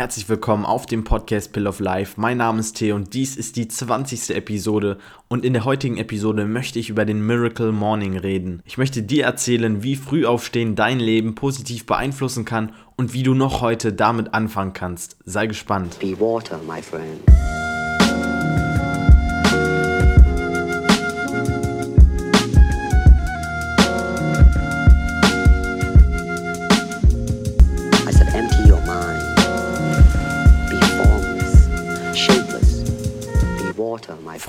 Herzlich 0.00 0.30
willkommen 0.30 0.64
auf 0.64 0.86
dem 0.86 1.04
Podcast 1.04 1.52
Pill 1.52 1.66
of 1.66 1.78
Life. 1.78 2.18
Mein 2.18 2.38
Name 2.38 2.60
ist 2.60 2.78
Theo 2.78 2.96
und 2.96 3.12
dies 3.12 3.36
ist 3.36 3.56
die 3.56 3.68
20. 3.68 4.34
Episode 4.34 4.96
und 5.28 5.44
in 5.44 5.52
der 5.52 5.66
heutigen 5.66 5.98
Episode 5.98 6.46
möchte 6.46 6.78
ich 6.78 6.88
über 6.88 7.04
den 7.04 7.26
Miracle 7.26 7.70
Morning 7.70 8.16
reden. 8.16 8.62
Ich 8.64 8.78
möchte 8.78 9.02
dir 9.02 9.26
erzählen, 9.26 9.82
wie 9.82 9.96
Frühaufstehen 9.96 10.74
dein 10.74 11.00
Leben 11.00 11.34
positiv 11.34 11.84
beeinflussen 11.84 12.46
kann 12.46 12.72
und 12.96 13.12
wie 13.12 13.24
du 13.24 13.34
noch 13.34 13.60
heute 13.60 13.92
damit 13.92 14.32
anfangen 14.32 14.72
kannst. 14.72 15.18
Sei 15.26 15.46
gespannt. 15.46 15.98
Be 15.98 16.18
water, 16.18 16.58
my 16.66 16.80
friend. 16.80 17.20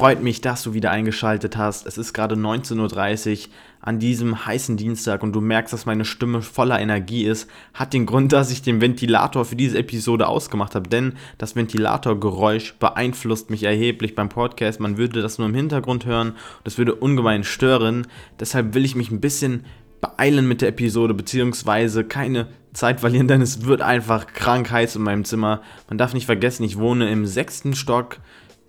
Freut 0.01 0.23
mich, 0.23 0.41
dass 0.41 0.63
du 0.63 0.73
wieder 0.73 0.89
eingeschaltet 0.89 1.57
hast. 1.57 1.85
Es 1.85 1.99
ist 1.99 2.13
gerade 2.13 2.33
19.30 2.33 3.31
Uhr 3.49 3.53
an 3.81 3.99
diesem 3.99 4.47
heißen 4.47 4.75
Dienstag 4.75 5.21
und 5.21 5.31
du 5.31 5.41
merkst, 5.41 5.71
dass 5.71 5.85
meine 5.85 6.05
Stimme 6.05 6.41
voller 6.41 6.79
Energie 6.79 7.23
ist. 7.23 7.47
Hat 7.75 7.93
den 7.93 8.07
Grund, 8.07 8.31
dass 8.31 8.49
ich 8.49 8.63
den 8.63 8.81
Ventilator 8.81 9.45
für 9.45 9.55
diese 9.55 9.77
Episode 9.77 10.27
ausgemacht 10.27 10.73
habe, 10.73 10.89
denn 10.89 11.13
das 11.37 11.55
Ventilatorgeräusch 11.55 12.73
beeinflusst 12.79 13.51
mich 13.51 13.61
erheblich 13.61 14.15
beim 14.15 14.29
Podcast. 14.29 14.79
Man 14.79 14.97
würde 14.97 15.21
das 15.21 15.37
nur 15.37 15.47
im 15.47 15.53
Hintergrund 15.53 16.07
hören 16.07 16.29
und 16.29 16.37
das 16.63 16.79
würde 16.79 16.95
ungemein 16.95 17.43
stören. 17.43 18.07
Deshalb 18.39 18.73
will 18.73 18.85
ich 18.85 18.95
mich 18.95 19.11
ein 19.11 19.21
bisschen 19.21 19.65
beeilen 20.01 20.47
mit 20.47 20.63
der 20.63 20.69
Episode, 20.69 21.13
beziehungsweise 21.13 22.03
keine 22.03 22.47
Zeit 22.73 23.01
verlieren, 23.01 23.27
denn 23.27 23.41
es 23.41 23.65
wird 23.65 23.81
einfach 23.83 24.25
krank 24.25 24.71
heiß 24.71 24.95
in 24.95 25.03
meinem 25.03 25.25
Zimmer. 25.25 25.61
Man 25.89 25.99
darf 25.99 26.15
nicht 26.15 26.25
vergessen, 26.25 26.63
ich 26.63 26.79
wohne 26.79 27.11
im 27.11 27.27
sechsten 27.27 27.75
Stock 27.75 28.17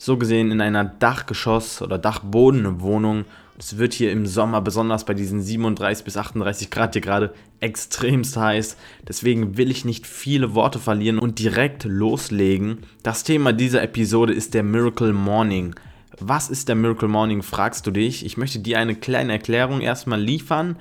so 0.04 0.16
gesehen 0.16 0.50
in 0.50 0.60
einer 0.60 0.84
Dachgeschoss- 0.84 1.80
oder 1.80 1.96
Dachbodenwohnung. 1.96 3.24
Es 3.56 3.78
wird 3.78 3.92
hier 3.92 4.10
im 4.10 4.26
Sommer, 4.26 4.60
besonders 4.60 5.04
bei 5.04 5.14
diesen 5.14 5.40
37 5.40 6.04
bis 6.04 6.16
38 6.16 6.70
Grad 6.72 6.94
hier 6.94 7.02
gerade, 7.02 7.32
extremst 7.60 8.36
heiß. 8.36 8.76
Deswegen 9.06 9.56
will 9.56 9.70
ich 9.70 9.84
nicht 9.84 10.08
viele 10.08 10.54
Worte 10.56 10.80
verlieren 10.80 11.20
und 11.20 11.38
direkt 11.38 11.84
loslegen. 11.84 12.78
Das 13.04 13.22
Thema 13.22 13.52
dieser 13.52 13.82
Episode 13.82 14.32
ist 14.32 14.54
der 14.54 14.64
Miracle 14.64 15.12
Morning. 15.12 15.76
Was 16.18 16.50
ist 16.50 16.68
der 16.68 16.74
Miracle 16.74 17.08
Morning, 17.08 17.42
fragst 17.42 17.86
du 17.86 17.92
dich. 17.92 18.26
Ich 18.26 18.36
möchte 18.36 18.58
dir 18.58 18.80
eine 18.80 18.96
kleine 18.96 19.32
Erklärung 19.32 19.80
erstmal 19.80 20.20
liefern 20.20 20.76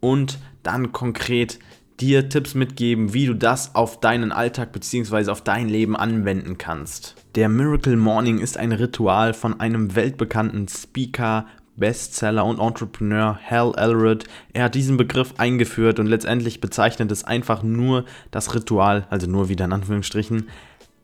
und 0.00 0.38
dann 0.64 0.90
konkret 0.90 1.60
dir 2.00 2.28
Tipps 2.28 2.54
mitgeben, 2.54 3.14
wie 3.14 3.26
du 3.26 3.34
das 3.34 3.74
auf 3.74 4.00
deinen 4.00 4.32
Alltag 4.32 4.72
bzw. 4.72 5.30
auf 5.30 5.42
dein 5.42 5.68
Leben 5.68 5.96
anwenden 5.96 6.58
kannst. 6.58 7.14
Der 7.34 7.48
Miracle 7.48 7.96
Morning 7.96 8.38
ist 8.38 8.56
ein 8.56 8.72
Ritual 8.72 9.34
von 9.34 9.60
einem 9.60 9.94
weltbekannten 9.94 10.68
Speaker, 10.68 11.46
Bestseller 11.76 12.44
und 12.44 12.60
Entrepreneur 12.60 13.38
Hal 13.48 13.72
Elrod. 13.76 14.24
Er 14.52 14.64
hat 14.64 14.74
diesen 14.74 14.96
Begriff 14.96 15.34
eingeführt 15.38 15.98
und 15.98 16.06
letztendlich 16.06 16.60
bezeichnet 16.60 17.10
es 17.10 17.24
einfach 17.24 17.62
nur 17.62 18.04
das 18.30 18.54
Ritual, 18.54 19.06
also 19.10 19.26
nur 19.26 19.48
wieder 19.48 19.64
in 19.64 19.72
Anführungsstrichen, 19.72 20.48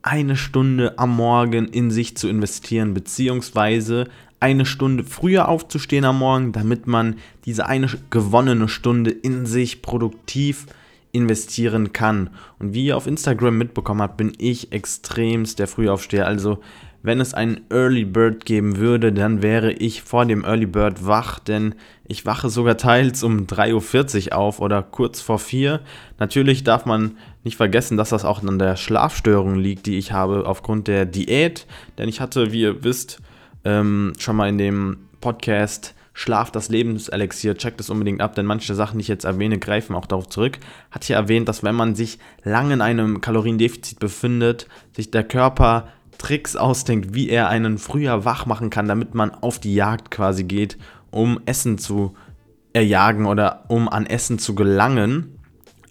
eine 0.03 0.37
Stunde 0.37 0.99
am 0.99 1.15
Morgen 1.15 1.67
in 1.67 1.91
sich 1.91 2.17
zu 2.17 2.29
investieren, 2.29 2.95
beziehungsweise 2.95 4.09
eine 4.39 4.65
Stunde 4.65 5.05
früher 5.05 5.49
aufzustehen 5.49 6.05
am 6.05 6.19
Morgen, 6.19 6.53
damit 6.53 6.87
man 6.87 7.17
diese 7.45 7.67
eine 7.67 7.89
gewonnene 8.09 8.69
Stunde 8.69 9.11
in 9.11 9.45
sich 9.45 9.83
produktiv 9.83 10.67
investieren 11.13 11.93
kann. 11.93 12.31
Und 12.59 12.75
wie 12.75 12.87
ihr 12.87 12.97
auf 12.97 13.07
Instagram 13.07 13.59
mitbekommen 13.59 14.03
habt, 14.03 14.17
bin 14.17 14.33
ich 14.39 14.73
extremst 14.73 15.59
der 15.59 15.67
Frühaufsteher. 15.67 16.27
Also 16.27 16.61
wenn 17.03 17.21
es 17.21 17.33
einen 17.33 17.63
Early 17.71 18.05
Bird 18.05 18.45
geben 18.45 18.77
würde, 18.77 19.13
dann 19.13 19.43
wäre 19.43 19.73
ich 19.73 20.03
vor 20.03 20.27
dem 20.27 20.45
Early 20.45 20.67
Bird 20.67 21.07
wach, 21.07 21.39
denn 21.39 21.75
ich 22.07 22.27
wache 22.27 22.51
sogar 22.51 22.77
teils 22.77 23.23
um 23.23 23.47
3.40 23.47 24.27
Uhr 24.27 24.37
auf 24.37 24.61
oder 24.61 24.83
kurz 24.83 25.21
vor 25.21 25.39
4. 25.39 25.81
Natürlich 26.19 26.63
darf 26.63 26.85
man 26.85 27.17
nicht 27.43 27.57
vergessen, 27.57 27.97
dass 27.97 28.11
das 28.11 28.27
auch 28.27 28.43
an 28.43 28.59
der 28.59 28.77
Schlafstörung 28.77 29.55
liegt, 29.55 29.87
die 29.87 29.97
ich 29.97 30.13
habe 30.13 30.47
aufgrund 30.47 30.89
der 30.89 31.07
Diät, 31.07 31.67
denn 31.97 32.09
ich 32.09 32.21
hatte, 32.21 32.53
wie 32.53 32.63
ihr 32.63 32.85
wisst, 32.85 33.23
ähm, 33.65 34.13
schon 34.19 34.37
mal 34.37 34.49
in 34.49 34.59
dem 34.59 34.99
Podcast 35.23 35.95
Schlaf 36.21 36.51
das 36.51 36.69
Lebenselixier, 36.69 37.57
checkt 37.57 37.81
es 37.81 37.89
unbedingt 37.89 38.21
ab, 38.21 38.35
denn 38.35 38.45
manche 38.45 38.75
Sachen, 38.75 38.99
die 38.99 39.03
ich 39.03 39.09
jetzt 39.09 39.25
erwähne, 39.25 39.59
greifen 39.59 39.97
auch 39.97 40.05
darauf 40.05 40.29
zurück. 40.29 40.59
Hat 40.91 41.05
hier 41.05 41.17
erwähnt, 41.17 41.49
dass 41.49 41.63
wenn 41.63 41.75
man 41.75 41.95
sich 41.95 42.19
lange 42.45 42.75
in 42.75 42.83
einem 42.83 43.23
Kaloriendefizit 43.23 43.99
befindet, 44.01 44.69
sich 44.95 45.11
der 45.11 45.25
Körper 45.25 45.89
Tricks 46.19 46.57
ausdenkt, 46.57 47.15
wie 47.15 47.31
er 47.31 47.49
einen 47.49 47.79
früher 47.79 48.27
wach 48.27 48.45
machen 48.45 48.69
kann, 48.69 48.87
damit 48.87 49.15
man 49.15 49.31
auf 49.31 49.59
die 49.61 49.75
Jagd 49.75 50.11
quasi 50.11 50.45
geht, 50.45 50.77
um 51.11 51.41
Essen 51.47 51.79
zu 51.79 52.15
erjagen 52.75 53.25
oder 53.25 53.65
um 53.69 53.89
an 53.89 54.05
Essen 54.05 54.39
zu 54.39 54.55
gelangen. 54.55 55.39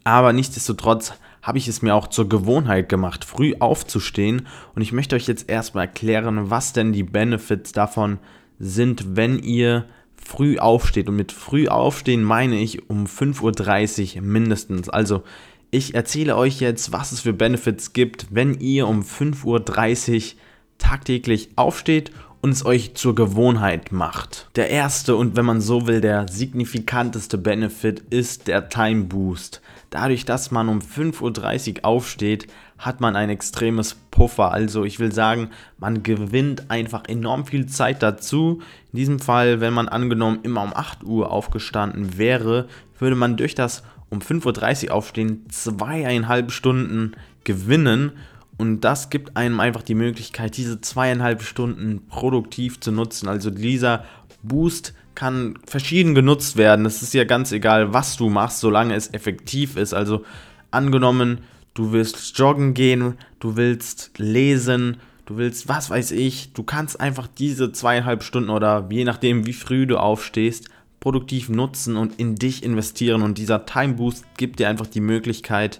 Aber 0.03 0.31
nichtsdestotrotz 0.31 1.13
habe 1.41 1.57
ich 1.57 1.67
es 1.67 1.81
mir 1.81 1.95
auch 1.95 2.05
zur 2.05 2.29
Gewohnheit 2.29 2.87
gemacht, 2.87 3.25
früh 3.25 3.55
aufzustehen. 3.57 4.45
Und 4.75 4.83
ich 4.83 4.91
möchte 4.91 5.15
euch 5.15 5.25
jetzt 5.25 5.49
erstmal 5.49 5.85
erklären, 5.85 6.51
was 6.51 6.71
denn 6.71 6.93
die 6.93 7.01
Benefits 7.01 7.71
davon 7.71 8.19
sind, 8.59 9.15
wenn 9.15 9.39
ihr 9.39 9.85
früh 10.29 10.59
aufsteht. 10.59 11.09
Und 11.09 11.15
mit 11.15 11.31
früh 11.31 11.67
aufstehen 11.67 12.23
meine 12.23 12.59
ich 12.59 12.89
um 12.89 13.05
5.30 13.05 14.17
Uhr 14.17 14.21
mindestens. 14.21 14.87
Also 14.87 15.23
ich 15.71 15.95
erzähle 15.95 16.35
euch 16.35 16.59
jetzt, 16.59 16.91
was 16.91 17.11
es 17.11 17.21
für 17.21 17.33
Benefits 17.33 17.93
gibt, 17.93 18.27
wenn 18.29 18.59
ihr 18.59 18.87
um 18.87 19.01
5.30 19.01 20.15
Uhr 20.15 20.39
tagtäglich 20.77 21.49
aufsteht 21.55 22.11
und 22.41 22.51
es 22.51 22.65
euch 22.65 22.95
zur 22.95 23.15
Gewohnheit 23.15 23.91
macht. 23.91 24.49
Der 24.55 24.69
erste 24.69 25.15
und 25.15 25.35
wenn 25.35 25.45
man 25.45 25.61
so 25.61 25.87
will, 25.87 26.01
der 26.01 26.27
signifikanteste 26.27 27.37
Benefit 27.37 27.99
ist 28.09 28.47
der 28.47 28.69
Time 28.69 29.05
Boost. 29.05 29.61
Dadurch, 29.89 30.25
dass 30.25 30.51
man 30.51 30.69
um 30.69 30.79
5.30 30.79 31.77
Uhr 31.77 31.85
aufsteht, 31.85 32.47
hat 32.77 33.01
man 33.01 33.15
ein 33.15 33.29
extremes 33.29 33.95
Puffer. 34.11 34.51
Also 34.51 34.85
ich 34.85 34.99
will 34.99 35.11
sagen, 35.11 35.49
man 35.77 36.03
gewinnt 36.03 36.69
einfach 36.69 37.05
enorm 37.07 37.45
viel 37.45 37.65
Zeit 37.65 38.01
dazu. 38.01 38.61
In 38.93 38.97
diesem 38.97 39.19
Fall, 39.19 39.59
wenn 39.59 39.73
man 39.73 39.89
angenommen 39.89 40.39
immer 40.43 40.63
um 40.63 40.73
8 40.73 41.03
Uhr 41.03 41.31
aufgestanden 41.31 42.17
wäre, 42.17 42.67
würde 42.99 43.15
man 43.15 43.35
durch 43.35 43.55
das 43.55 43.83
um 44.09 44.19
5.30 44.19 44.87
Uhr 44.87 44.95
aufstehen 44.95 45.45
zweieinhalb 45.49 46.51
Stunden 46.51 47.13
gewinnen. 47.43 48.13
Und 48.59 48.81
das 48.81 49.09
gibt 49.09 49.37
einem 49.37 49.61
einfach 49.61 49.83
die 49.83 49.95
Möglichkeit, 49.95 50.57
diese 50.57 50.81
zweieinhalb 50.81 51.43
Stunden 51.43 52.05
produktiv 52.09 52.81
zu 52.81 52.91
nutzen. 52.91 53.29
Also 53.29 53.51
dieser 53.51 54.03
Boost 54.43 54.93
kann 55.15 55.57
verschieden 55.65 56.13
genutzt 56.13 56.57
werden. 56.57 56.85
Es 56.85 57.01
ist 57.01 57.13
ja 57.13 57.23
ganz 57.23 57.53
egal, 57.53 57.93
was 57.93 58.17
du 58.17 58.27
machst, 58.27 58.59
solange 58.59 58.95
es 58.95 59.13
effektiv 59.13 59.77
ist. 59.77 59.93
Also 59.93 60.25
angenommen, 60.71 61.39
du 61.73 61.93
willst 61.93 62.37
joggen 62.37 62.73
gehen, 62.73 63.13
du 63.39 63.55
willst 63.55 64.11
lesen, 64.17 64.97
du 65.25 65.37
willst 65.37 65.69
was 65.69 65.89
weiß 65.89 66.11
ich, 66.11 66.51
du 66.51 66.63
kannst 66.63 66.99
einfach 66.99 67.27
diese 67.27 67.71
zweieinhalb 67.71 68.23
Stunden 68.23 68.49
oder 68.49 68.89
je 68.91 69.05
nachdem, 69.05 69.45
wie 69.45 69.53
früh 69.53 69.87
du 69.87 69.95
aufstehst, 69.97 70.67
produktiv 70.99 71.47
nutzen 71.47 71.95
und 71.95 72.19
in 72.19 72.35
dich 72.35 72.61
investieren. 72.61 73.21
Und 73.21 73.37
dieser 73.37 73.65
Time 73.65 73.93
Boost 73.93 74.25
gibt 74.35 74.59
dir 74.59 74.67
einfach 74.67 74.87
die 74.87 74.99
Möglichkeit, 74.99 75.79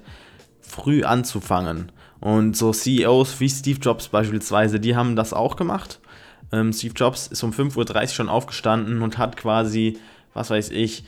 früh 0.61 1.03
anzufangen. 1.03 1.91
Und 2.19 2.57
so 2.57 2.71
CEOs 2.71 3.39
wie 3.39 3.49
Steve 3.49 3.79
Jobs 3.79 4.09
beispielsweise, 4.09 4.79
die 4.79 4.95
haben 4.95 5.15
das 5.15 5.33
auch 5.33 5.55
gemacht. 5.55 5.99
Ähm, 6.51 6.73
Steve 6.73 6.93
Jobs 6.95 7.27
ist 7.27 7.43
um 7.43 7.51
5.30 7.51 8.01
Uhr 8.01 8.07
schon 8.07 8.29
aufgestanden 8.29 9.01
und 9.01 9.17
hat 9.17 9.37
quasi, 9.37 9.97
was 10.33 10.49
weiß 10.49 10.71
ich, 10.71 11.05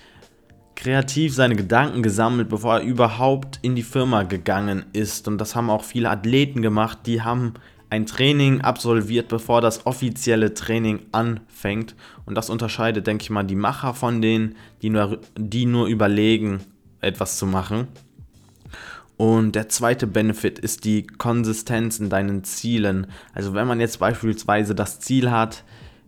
kreativ 0.75 1.33
seine 1.35 1.55
Gedanken 1.55 2.01
gesammelt, 2.01 2.49
bevor 2.49 2.77
er 2.77 2.83
überhaupt 2.83 3.59
in 3.61 3.75
die 3.75 3.83
Firma 3.83 4.23
gegangen 4.23 4.85
ist. 4.93 5.27
Und 5.27 5.37
das 5.37 5.55
haben 5.55 5.69
auch 5.69 5.83
viele 5.83 6.09
Athleten 6.09 6.61
gemacht, 6.61 6.99
die 7.05 7.21
haben 7.21 7.53
ein 7.91 8.05
Training 8.05 8.61
absolviert, 8.61 9.27
bevor 9.27 9.59
das 9.59 9.85
offizielle 9.85 10.53
Training 10.53 11.01
anfängt. 11.11 11.93
Und 12.25 12.35
das 12.35 12.49
unterscheidet, 12.49 13.05
denke 13.05 13.23
ich 13.23 13.29
mal, 13.29 13.43
die 13.43 13.55
Macher 13.55 13.93
von 13.93 14.21
denen, 14.21 14.55
die 14.81 14.89
nur, 14.89 15.19
die 15.37 15.65
nur 15.65 15.87
überlegen, 15.87 16.61
etwas 17.01 17.37
zu 17.37 17.45
machen. 17.45 17.89
Und 19.21 19.53
der 19.53 19.69
zweite 19.69 20.07
Benefit 20.07 20.57
ist 20.57 20.83
die 20.83 21.05
Konsistenz 21.05 21.99
in 21.99 22.09
deinen 22.09 22.43
Zielen. 22.43 23.05
Also 23.35 23.53
wenn 23.53 23.67
man 23.67 23.79
jetzt 23.79 23.99
beispielsweise 23.99 24.73
das 24.73 24.99
Ziel 24.99 25.29
hat, 25.29 25.63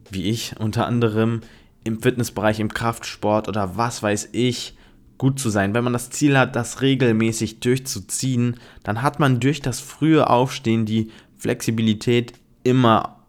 wie 0.10 0.32
ich 0.32 0.56
unter 0.58 0.88
anderem 0.88 1.42
im 1.84 2.02
Fitnessbereich, 2.02 2.60
im 2.60 2.74
Kraftsport 2.74 3.48
oder 3.48 3.78
was 3.78 4.02
weiß 4.02 4.30
ich, 4.32 4.76
gut 5.20 5.40
zu 5.40 5.52
sein. 5.52 5.76
Wenn 5.76 5.84
man 5.84 5.94
das 5.94 6.10
Ziel 6.10 6.36
hat, 6.40 6.56
das 6.56 6.82
regelmäßig 6.82 7.60
durchzuziehen, 7.60 8.58
dann 8.82 9.04
hat 9.04 9.20
man 9.20 9.40
durch 9.40 9.62
das 9.62 9.80
frühe 9.80 10.28
Aufstehen 10.28 10.88
die 10.88 11.12
Flexibilität 11.38 12.34
immer, 12.64 13.20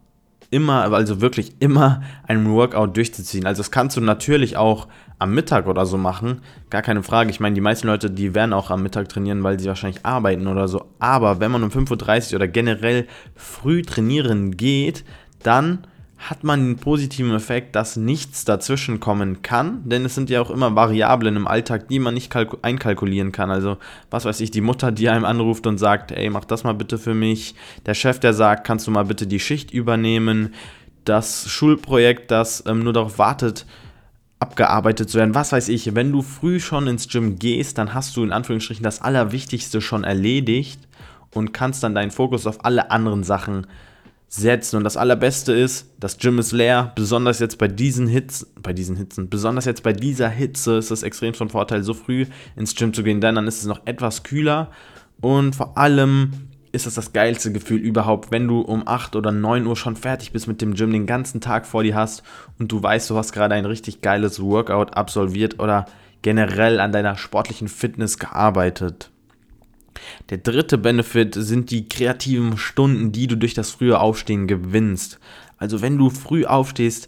immer, 0.49 0.91
also 0.95 1.21
wirklich 1.21 1.57
immer 1.59 2.01
einen 2.23 2.49
Workout 2.49 2.97
durchzuziehen. 2.97 3.45
Also 3.45 3.59
das 3.59 3.69
kannst 3.69 3.97
du 3.97 4.01
natürlich 4.01 4.57
auch 4.57 4.87
am 5.19 5.33
Mittag 5.33 5.67
oder 5.67 5.85
so 5.85 5.97
machen, 5.97 6.41
gar 6.69 6.81
keine 6.81 7.03
Frage. 7.03 7.29
Ich 7.29 7.39
meine, 7.39 7.55
die 7.55 7.61
meisten 7.61 7.87
Leute, 7.87 8.11
die 8.11 8.35
werden 8.35 8.53
auch 8.53 8.69
am 8.69 8.83
Mittag 8.83 9.09
trainieren, 9.09 9.43
weil 9.43 9.59
sie 9.59 9.67
wahrscheinlich 9.67 10.05
arbeiten 10.05 10.47
oder 10.47 10.67
so. 10.67 10.85
Aber 10.99 11.39
wenn 11.39 11.51
man 11.51 11.63
um 11.63 11.69
5.30 11.69 12.31
Uhr 12.31 12.35
oder 12.35 12.47
generell 12.47 13.07
früh 13.35 13.81
trainieren 13.81 14.57
geht, 14.57 15.05
dann 15.43 15.87
hat 16.17 16.43
man 16.43 16.59
den 16.61 16.77
positiven 16.77 17.33
Effekt, 17.35 17.75
dass 17.75 17.97
nichts 17.97 18.45
dazwischen 18.45 18.99
kommen 18.99 19.41
kann, 19.41 19.87
denn 19.87 20.05
es 20.05 20.15
sind 20.15 20.29
ja 20.29 20.41
auch 20.41 20.49
immer 20.49 20.75
Variablen 20.75 21.35
im 21.35 21.47
Alltag, 21.47 21.87
die 21.89 21.99
man 21.99 22.13
nicht 22.13 22.35
einkalkulieren 22.61 23.31
kann. 23.31 23.51
Also, 23.51 23.77
was 24.09 24.25
weiß 24.25 24.39
ich, 24.39 24.49
die 24.49 24.61
Mutter, 24.61 24.91
die 24.91 25.09
einem 25.09 25.25
anruft 25.25 25.67
und 25.67 25.77
sagt, 25.77 26.11
ey, 26.11 26.29
mach 26.29 26.45
das 26.45 26.63
mal 26.63 26.73
bitte 26.73 26.97
für 26.97 27.13
mich. 27.13 27.55
Der 27.85 27.93
Chef, 27.93 28.19
der 28.19 28.33
sagt, 28.33 28.65
kannst 28.65 28.87
du 28.87 28.91
mal 28.91 29.05
bitte 29.05 29.27
die 29.27 29.39
Schicht 29.39 29.71
übernehmen. 29.71 30.53
Das 31.03 31.47
Schulprojekt, 31.49 32.31
das 32.31 32.63
ähm, 32.65 32.79
nur 32.79 32.93
darauf 32.93 33.19
wartet, 33.19 33.65
abgearbeitet 34.39 35.09
zu 35.09 35.17
werden. 35.17 35.35
Was 35.35 35.51
weiß 35.51 35.69
ich, 35.69 35.95
wenn 35.95 36.11
du 36.11 36.21
früh 36.21 36.59
schon 36.59 36.87
ins 36.87 37.07
Gym 37.07 37.39
gehst, 37.39 37.77
dann 37.77 37.93
hast 37.93 38.15
du 38.17 38.23
in 38.23 38.31
Anführungsstrichen 38.31 38.83
das 38.83 39.01
Allerwichtigste 39.01 39.81
schon 39.81 40.03
erledigt 40.03 40.79
und 41.33 41.53
kannst 41.53 41.83
dann 41.83 41.95
deinen 41.95 42.11
Fokus 42.11 42.47
auf 42.47 42.63
alle 42.65 42.91
anderen 42.91 43.23
Sachen 43.23 43.67
setzen. 44.27 44.77
Und 44.77 44.83
das 44.83 44.97
Allerbeste 44.97 45.53
ist, 45.53 45.89
das 45.99 46.17
Gym 46.17 46.39
ist 46.39 46.51
leer, 46.51 46.91
besonders 46.95 47.39
jetzt 47.39 47.57
bei 47.57 47.67
diesen 47.67 48.07
Hits, 48.07 48.47
bei 48.61 48.73
diesen 48.73 48.95
Hitzen, 48.95 49.29
besonders 49.29 49.65
jetzt 49.65 49.83
bei 49.83 49.93
dieser 49.93 50.29
Hitze 50.29 50.77
ist 50.77 50.91
es 50.91 51.03
extrem 51.03 51.33
von 51.33 51.49
Vorteil, 51.49 51.83
so 51.83 51.93
früh 51.93 52.25
ins 52.55 52.75
Gym 52.75 52.93
zu 52.93 53.03
gehen, 53.03 53.21
denn 53.21 53.35
dann 53.35 53.47
ist 53.47 53.59
es 53.59 53.65
noch 53.65 53.85
etwas 53.85 54.23
kühler 54.23 54.71
und 55.21 55.55
vor 55.55 55.77
allem 55.77 56.31
ist 56.75 56.85
es 56.85 56.95
das 56.95 57.13
geilste 57.13 57.51
Gefühl 57.51 57.79
überhaupt, 57.79 58.31
wenn 58.31 58.47
du 58.47 58.59
um 58.59 58.87
8 58.87 59.15
oder 59.15 59.31
9 59.31 59.65
Uhr 59.65 59.75
schon 59.75 59.95
fertig 59.95 60.31
bist 60.33 60.47
mit 60.47 60.61
dem 60.61 60.73
Gym, 60.73 60.91
den 60.91 61.05
ganzen 61.05 61.41
Tag 61.41 61.65
vor 61.65 61.83
dir 61.83 61.95
hast 61.95 62.21
und 62.59 62.71
du 62.71 62.83
weißt, 62.83 63.09
du 63.09 63.15
hast 63.15 63.31
gerade 63.31 63.55
ein 63.55 63.65
richtig 63.65 64.01
geiles 64.01 64.41
Workout 64.41 64.95
absolviert 64.95 65.59
oder 65.59 65.85
generell 66.21 66.79
an 66.79 66.91
deiner 66.91 67.15
sportlichen 67.17 67.67
Fitness 67.67 68.19
gearbeitet. 68.19 69.09
Der 70.29 70.39
dritte 70.39 70.77
Benefit 70.77 71.35
sind 71.35 71.71
die 71.71 71.87
kreativen 71.87 72.57
Stunden, 72.57 73.11
die 73.11 73.27
du 73.27 73.37
durch 73.37 73.53
das 73.53 73.71
frühe 73.71 73.99
Aufstehen 73.99 74.45
gewinnst. 74.45 75.19
Also 75.57 75.81
wenn 75.81 75.97
du 75.97 76.09
früh 76.09 76.45
aufstehst 76.45 77.07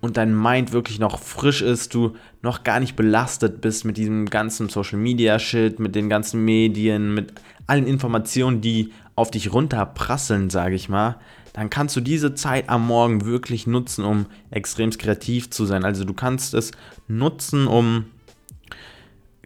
und 0.00 0.16
dein 0.16 0.40
Mind 0.40 0.72
wirklich 0.72 0.98
noch 0.98 1.18
frisch 1.18 1.62
ist, 1.62 1.94
du 1.94 2.16
noch 2.42 2.64
gar 2.64 2.80
nicht 2.80 2.96
belastet 2.96 3.60
bist 3.60 3.84
mit 3.84 3.96
diesem 3.96 4.26
ganzen 4.26 4.68
Social 4.68 4.98
Media 4.98 5.38
Shit, 5.38 5.78
mit 5.80 5.94
den 5.94 6.08
ganzen 6.08 6.44
Medien, 6.44 7.14
mit 7.14 7.32
allen 7.66 7.86
Informationen, 7.86 8.60
die 8.60 8.92
auf 9.14 9.30
dich 9.30 9.52
runterprasseln, 9.52 10.50
sage 10.50 10.74
ich 10.74 10.88
mal, 10.88 11.16
dann 11.54 11.70
kannst 11.70 11.96
du 11.96 12.00
diese 12.00 12.34
Zeit 12.34 12.68
am 12.68 12.86
Morgen 12.86 13.24
wirklich 13.24 13.66
nutzen, 13.66 14.04
um 14.04 14.26
extrem 14.50 14.90
kreativ 14.90 15.48
zu 15.48 15.64
sein. 15.64 15.84
Also 15.84 16.04
du 16.04 16.12
kannst 16.12 16.52
es 16.52 16.72
nutzen, 17.08 17.66
um 17.66 18.04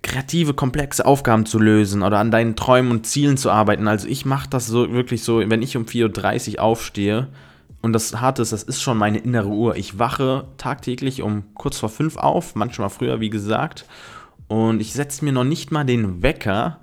kreative, 0.02 0.54
komplexe 0.54 1.06
Aufgaben 1.06 1.46
zu 1.46 1.60
lösen 1.60 2.02
oder 2.02 2.18
an 2.18 2.32
deinen 2.32 2.56
Träumen 2.56 2.90
und 2.90 3.06
Zielen 3.06 3.36
zu 3.36 3.50
arbeiten. 3.50 3.86
Also 3.86 4.08
ich 4.08 4.24
mache 4.24 4.50
das 4.50 4.66
so 4.66 4.90
wirklich 4.92 5.22
so, 5.22 5.38
wenn 5.38 5.62
ich 5.62 5.76
um 5.76 5.84
4.30 5.84 6.54
Uhr 6.56 6.62
aufstehe 6.62 7.28
und 7.82 7.92
das 7.92 8.20
Harte 8.20 8.42
ist, 8.42 8.52
das 8.52 8.62
ist 8.62 8.82
schon 8.82 8.98
meine 8.98 9.18
innere 9.18 9.48
Uhr. 9.48 9.76
Ich 9.76 9.98
wache 9.98 10.46
tagtäglich 10.58 11.22
um 11.22 11.44
kurz 11.54 11.78
vor 11.78 11.88
5 11.88 12.16
auf, 12.16 12.54
manchmal 12.54 12.90
früher, 12.90 13.20
wie 13.20 13.30
gesagt. 13.30 13.86
Und 14.48 14.80
ich 14.80 14.92
setze 14.92 15.24
mir 15.24 15.32
noch 15.32 15.44
nicht 15.44 15.70
mal 15.70 15.84
den 15.84 16.22
Wecker. 16.22 16.78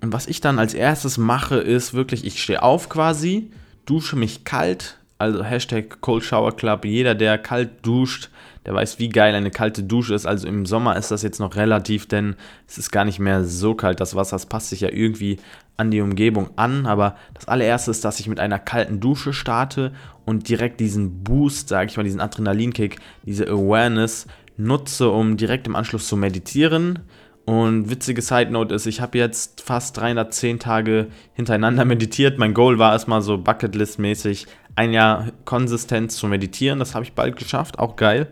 Und 0.00 0.12
was 0.12 0.26
ich 0.26 0.40
dann 0.40 0.58
als 0.58 0.74
erstes 0.74 1.18
mache, 1.18 1.56
ist 1.56 1.94
wirklich, 1.94 2.24
ich 2.24 2.42
stehe 2.42 2.62
auf 2.62 2.88
quasi, 2.88 3.52
dusche 3.86 4.16
mich 4.16 4.44
kalt, 4.44 4.98
also 5.22 5.44
Hashtag 5.44 6.00
Cold 6.00 6.24
Shower 6.24 6.56
Club. 6.56 6.84
Jeder, 6.84 7.14
der 7.14 7.38
kalt 7.38 7.86
duscht, 7.86 8.30
der 8.66 8.74
weiß, 8.74 8.98
wie 8.98 9.08
geil 9.08 9.34
eine 9.34 9.50
kalte 9.50 9.82
Dusche 9.82 10.14
ist. 10.14 10.26
Also 10.26 10.46
im 10.46 10.66
Sommer 10.66 10.96
ist 10.96 11.10
das 11.10 11.22
jetzt 11.22 11.38
noch 11.38 11.56
relativ, 11.56 12.06
denn 12.06 12.36
es 12.68 12.78
ist 12.78 12.90
gar 12.90 13.04
nicht 13.04 13.18
mehr 13.18 13.44
so 13.44 13.74
kalt. 13.74 14.00
Das 14.00 14.14
Wasser 14.14 14.36
das 14.36 14.46
passt 14.46 14.70
sich 14.70 14.80
ja 14.80 14.90
irgendwie 14.90 15.38
an 15.76 15.90
die 15.90 16.00
Umgebung 16.00 16.50
an. 16.56 16.86
Aber 16.86 17.16
das 17.34 17.48
allererste 17.48 17.90
ist, 17.90 18.04
dass 18.04 18.20
ich 18.20 18.28
mit 18.28 18.40
einer 18.40 18.58
kalten 18.58 19.00
Dusche 19.00 19.32
starte 19.32 19.92
und 20.24 20.48
direkt 20.48 20.80
diesen 20.80 21.22
Boost, 21.22 21.68
sage 21.68 21.90
ich 21.90 21.96
mal, 21.96 22.02
diesen 22.02 22.20
Adrenalinkick, 22.20 22.98
diese 23.24 23.48
Awareness 23.48 24.26
nutze, 24.56 25.10
um 25.10 25.36
direkt 25.36 25.66
im 25.66 25.76
Anschluss 25.76 26.06
zu 26.08 26.16
meditieren. 26.16 27.00
Und 27.44 27.90
witzige 27.90 28.22
Side 28.22 28.52
Note 28.52 28.74
ist, 28.74 28.86
ich 28.86 29.00
habe 29.00 29.18
jetzt 29.18 29.62
fast 29.62 29.96
310 29.96 30.60
Tage 30.60 31.08
hintereinander 31.34 31.84
meditiert. 31.84 32.38
Mein 32.38 32.54
Goal 32.54 32.78
war 32.78 32.94
es 32.94 33.06
mal 33.06 33.20
so 33.20 33.34
Bucketlist-mäßig, 33.36 34.46
ein 34.74 34.92
Jahr 34.92 35.32
konsistent 35.44 36.12
zu 36.12 36.26
meditieren. 36.26 36.78
Das 36.78 36.94
habe 36.94 37.04
ich 37.04 37.12
bald 37.12 37.36
geschafft, 37.36 37.78
auch 37.78 37.96
geil. 37.96 38.28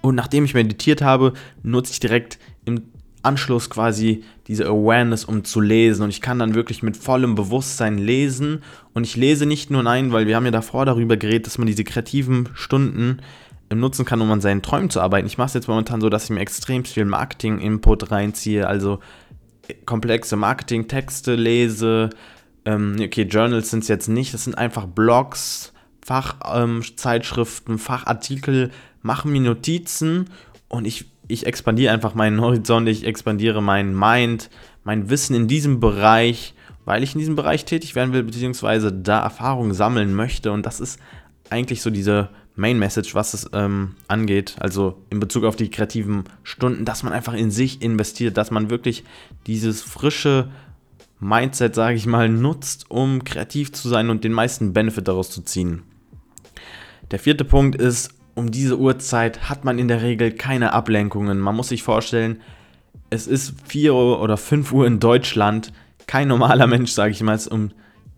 Und 0.00 0.14
nachdem 0.14 0.44
ich 0.44 0.54
meditiert 0.54 1.02
habe, 1.02 1.32
nutze 1.62 1.92
ich 1.92 2.00
direkt 2.00 2.38
im 2.64 2.82
Anschluss 3.22 3.70
quasi 3.70 4.22
diese 4.46 4.66
Awareness, 4.66 5.24
um 5.24 5.44
zu 5.44 5.60
lesen. 5.60 6.02
Und 6.02 6.10
ich 6.10 6.20
kann 6.20 6.38
dann 6.38 6.54
wirklich 6.54 6.82
mit 6.82 6.96
vollem 6.96 7.34
Bewusstsein 7.34 7.96
lesen. 7.96 8.62
Und 8.92 9.04
ich 9.04 9.16
lese 9.16 9.46
nicht 9.46 9.70
nur 9.70 9.86
ein, 9.86 10.12
weil 10.12 10.26
wir 10.26 10.36
haben 10.36 10.44
ja 10.44 10.50
davor 10.50 10.84
darüber 10.84 11.16
geredet, 11.16 11.46
dass 11.46 11.58
man 11.58 11.66
diese 11.66 11.84
kreativen 11.84 12.50
Stunden 12.54 13.20
nutzen 13.72 14.04
kann, 14.04 14.20
um 14.20 14.30
an 14.30 14.42
seinen 14.42 14.62
Träumen 14.62 14.90
zu 14.90 15.00
arbeiten. 15.00 15.26
Ich 15.26 15.38
mache 15.38 15.48
es 15.48 15.54
jetzt 15.54 15.68
momentan 15.68 16.00
so, 16.00 16.10
dass 16.10 16.24
ich 16.24 16.30
mir 16.30 16.40
extrem 16.40 16.84
viel 16.84 17.06
Marketing-Input 17.06 18.10
reinziehe, 18.10 18.68
also 18.68 19.00
komplexe 19.86 20.36
Marketing-Texte 20.36 21.34
lese. 21.34 22.10
Ähm, 22.64 22.96
okay, 23.00 23.22
Journals 23.22 23.70
sind 23.70 23.82
es 23.82 23.88
jetzt 23.88 24.08
nicht, 24.08 24.32
das 24.32 24.44
sind 24.44 24.56
einfach 24.56 24.86
Blogs, 24.86 25.72
Fachzeitschriften, 26.04 27.74
ähm, 27.74 27.78
Fachartikel, 27.78 28.70
mache 29.02 29.28
mir 29.28 29.40
Notizen 29.40 30.30
und 30.68 30.86
ich, 30.86 31.06
ich 31.28 31.46
expandiere 31.46 31.92
einfach 31.92 32.14
meinen 32.14 32.40
Horizont, 32.42 32.88
ich 32.88 33.04
expandiere 33.04 33.62
meinen 33.62 33.98
Mind, 33.98 34.50
mein 34.82 35.10
Wissen 35.10 35.34
in 35.34 35.48
diesem 35.48 35.80
Bereich, 35.80 36.54
weil 36.84 37.02
ich 37.02 37.14
in 37.14 37.18
diesem 37.18 37.36
Bereich 37.36 37.64
tätig 37.64 37.94
werden 37.94 38.12
will, 38.12 38.22
beziehungsweise 38.22 38.92
da 38.92 39.22
Erfahrung 39.22 39.72
sammeln 39.72 40.14
möchte. 40.14 40.52
Und 40.52 40.66
das 40.66 40.80
ist 40.80 41.00
eigentlich 41.48 41.80
so 41.80 41.90
diese 41.90 42.28
Main 42.56 42.78
Message, 42.78 43.14
was 43.14 43.34
es 43.34 43.50
ähm, 43.52 43.96
angeht, 44.06 44.56
also 44.60 45.02
in 45.10 45.18
Bezug 45.18 45.44
auf 45.44 45.56
die 45.56 45.70
kreativen 45.70 46.24
Stunden, 46.42 46.84
dass 46.84 47.02
man 47.02 47.12
einfach 47.12 47.34
in 47.34 47.50
sich 47.50 47.82
investiert, 47.82 48.36
dass 48.36 48.50
man 48.50 48.70
wirklich 48.70 49.04
dieses 49.46 49.82
frische 49.82 50.50
Mindset, 51.24 51.74
sage 51.74 51.96
ich 51.96 52.04
mal, 52.04 52.28
nutzt, 52.28 52.90
um 52.90 53.24
kreativ 53.24 53.72
zu 53.72 53.88
sein 53.88 54.10
und 54.10 54.24
den 54.24 54.32
meisten 54.32 54.74
Benefit 54.74 55.08
daraus 55.08 55.30
zu 55.30 55.40
ziehen. 55.40 55.82
Der 57.10 57.18
vierte 57.18 57.46
Punkt 57.46 57.76
ist, 57.76 58.10
um 58.34 58.50
diese 58.50 58.78
Uhrzeit 58.78 59.48
hat 59.48 59.64
man 59.64 59.78
in 59.78 59.88
der 59.88 60.02
Regel 60.02 60.32
keine 60.32 60.74
Ablenkungen. 60.74 61.38
Man 61.38 61.56
muss 61.56 61.68
sich 61.68 61.82
vorstellen, 61.82 62.42
es 63.08 63.26
ist 63.26 63.54
4 63.66 63.94
Uhr 63.94 64.20
oder 64.20 64.36
5 64.36 64.70
Uhr 64.72 64.86
in 64.86 65.00
Deutschland. 65.00 65.72
Kein 66.06 66.28
normaler 66.28 66.66
Mensch, 66.66 66.92
sage 66.92 67.12
ich 67.12 67.22
mal, 67.22 67.34
ist 67.34 67.48
um 67.48 67.70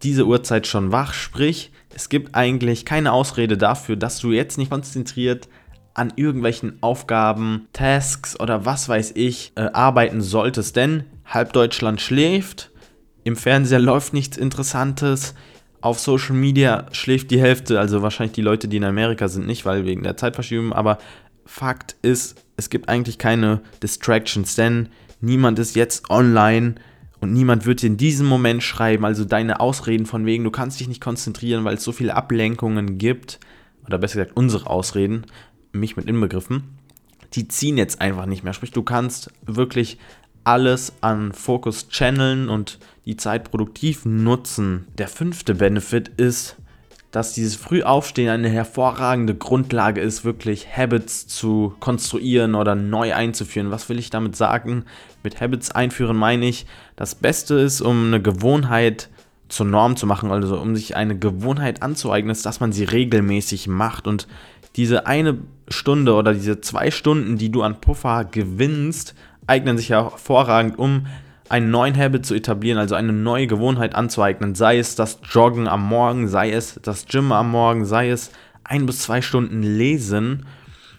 diese 0.02 0.26
Uhrzeit 0.26 0.66
schon 0.66 0.90
wach. 0.90 1.14
Sprich, 1.14 1.70
es 1.94 2.08
gibt 2.08 2.34
eigentlich 2.34 2.84
keine 2.84 3.12
Ausrede 3.12 3.56
dafür, 3.56 3.94
dass 3.94 4.18
du 4.18 4.32
jetzt 4.32 4.58
nicht 4.58 4.70
konzentriert 4.70 5.48
an 5.94 6.12
irgendwelchen 6.16 6.82
Aufgaben, 6.82 7.68
Tasks 7.72 8.38
oder 8.38 8.64
was 8.64 8.88
weiß 8.88 9.12
ich 9.14 9.52
äh, 9.54 9.68
arbeiten 9.72 10.22
solltest. 10.22 10.74
Denn 10.74 11.04
halb 11.24 11.52
Deutschland 11.52 12.00
schläft, 12.00 12.70
im 13.26 13.34
Fernseher 13.34 13.80
läuft 13.80 14.14
nichts 14.14 14.36
Interessantes, 14.36 15.34
auf 15.80 15.98
Social 15.98 16.36
Media 16.36 16.86
schläft 16.92 17.32
die 17.32 17.40
Hälfte, 17.40 17.80
also 17.80 18.00
wahrscheinlich 18.00 18.34
die 18.34 18.42
Leute, 18.42 18.68
die 18.68 18.76
in 18.76 18.84
Amerika 18.84 19.26
sind, 19.26 19.48
nicht, 19.48 19.64
weil 19.64 19.84
wegen 19.84 20.04
der 20.04 20.16
Zeitverschiebung, 20.16 20.72
aber 20.72 20.98
Fakt 21.44 21.96
ist, 22.02 22.40
es 22.56 22.70
gibt 22.70 22.88
eigentlich 22.88 23.18
keine 23.18 23.62
Distractions, 23.82 24.54
denn 24.54 24.90
niemand 25.20 25.58
ist 25.58 25.74
jetzt 25.74 26.08
online 26.08 26.76
und 27.20 27.32
niemand 27.32 27.66
wird 27.66 27.82
dir 27.82 27.88
in 27.88 27.96
diesem 27.96 28.28
Moment 28.28 28.62
schreiben, 28.62 29.04
also 29.04 29.24
deine 29.24 29.58
Ausreden 29.58 30.06
von 30.06 30.24
wegen, 30.24 30.44
du 30.44 30.52
kannst 30.52 30.78
dich 30.78 30.86
nicht 30.86 31.00
konzentrieren, 31.00 31.64
weil 31.64 31.74
es 31.74 31.82
so 31.82 31.90
viele 31.90 32.14
Ablenkungen 32.14 32.96
gibt, 32.96 33.40
oder 33.86 33.98
besser 33.98 34.20
gesagt 34.20 34.36
unsere 34.36 34.70
Ausreden, 34.70 35.24
mich 35.72 35.96
mit 35.96 36.06
inbegriffen, 36.06 36.78
die 37.32 37.48
ziehen 37.48 37.76
jetzt 37.76 38.00
einfach 38.00 38.26
nicht 38.26 38.44
mehr. 38.44 38.52
Sprich, 38.52 38.70
du 38.70 38.84
kannst 38.84 39.32
wirklich 39.44 39.98
alles 40.44 40.92
an 41.00 41.32
Fokus 41.32 41.88
channeln 41.88 42.48
und 42.48 42.78
die 43.06 43.16
Zeit 43.16 43.50
produktiv 43.50 44.04
nutzen. 44.04 44.86
Der 44.98 45.08
fünfte 45.08 45.54
Benefit 45.54 46.08
ist, 46.08 46.56
dass 47.12 47.32
dieses 47.32 47.54
Frühaufstehen 47.54 48.28
eine 48.28 48.48
hervorragende 48.48 49.34
Grundlage 49.34 50.00
ist, 50.00 50.24
wirklich 50.24 50.76
Habits 50.76 51.26
zu 51.26 51.74
konstruieren 51.80 52.54
oder 52.54 52.74
neu 52.74 53.14
einzuführen. 53.14 53.70
Was 53.70 53.88
will 53.88 53.98
ich 53.98 54.10
damit 54.10 54.36
sagen? 54.36 54.84
Mit 55.22 55.40
Habits 55.40 55.70
einführen 55.70 56.16
meine 56.16 56.46
ich, 56.46 56.66
das 56.96 57.14
Beste 57.14 57.54
ist, 57.54 57.80
um 57.80 58.08
eine 58.08 58.20
Gewohnheit 58.20 59.08
zur 59.48 59.66
Norm 59.66 59.96
zu 59.96 60.06
machen, 60.06 60.32
also 60.32 60.58
um 60.60 60.74
sich 60.74 60.96
eine 60.96 61.16
Gewohnheit 61.16 61.80
anzueignen, 61.82 62.32
ist, 62.32 62.44
dass 62.44 62.60
man 62.60 62.72
sie 62.72 62.84
regelmäßig 62.84 63.68
macht 63.68 64.08
und 64.08 64.26
diese 64.74 65.06
eine 65.06 65.38
Stunde 65.68 66.14
oder 66.14 66.34
diese 66.34 66.60
zwei 66.60 66.90
Stunden, 66.90 67.38
die 67.38 67.50
du 67.50 67.62
an 67.62 67.80
Puffer 67.80 68.24
gewinnst, 68.24 69.14
eignen 69.46 69.78
sich 69.78 69.90
hervorragend, 69.90 70.78
um 70.78 71.06
einen 71.48 71.70
neuen 71.70 71.96
Habit 71.96 72.26
zu 72.26 72.34
etablieren, 72.34 72.78
also 72.78 72.94
eine 72.94 73.12
neue 73.12 73.46
Gewohnheit 73.46 73.94
anzueignen, 73.94 74.54
sei 74.54 74.78
es 74.78 74.94
das 74.94 75.18
Joggen 75.30 75.68
am 75.68 75.86
Morgen, 75.86 76.28
sei 76.28 76.52
es 76.52 76.80
das 76.82 77.06
Gym 77.06 77.32
am 77.32 77.50
Morgen, 77.50 77.84
sei 77.84 78.10
es 78.10 78.30
ein 78.64 78.86
bis 78.86 79.00
zwei 79.00 79.22
Stunden 79.22 79.62
lesen. 79.62 80.46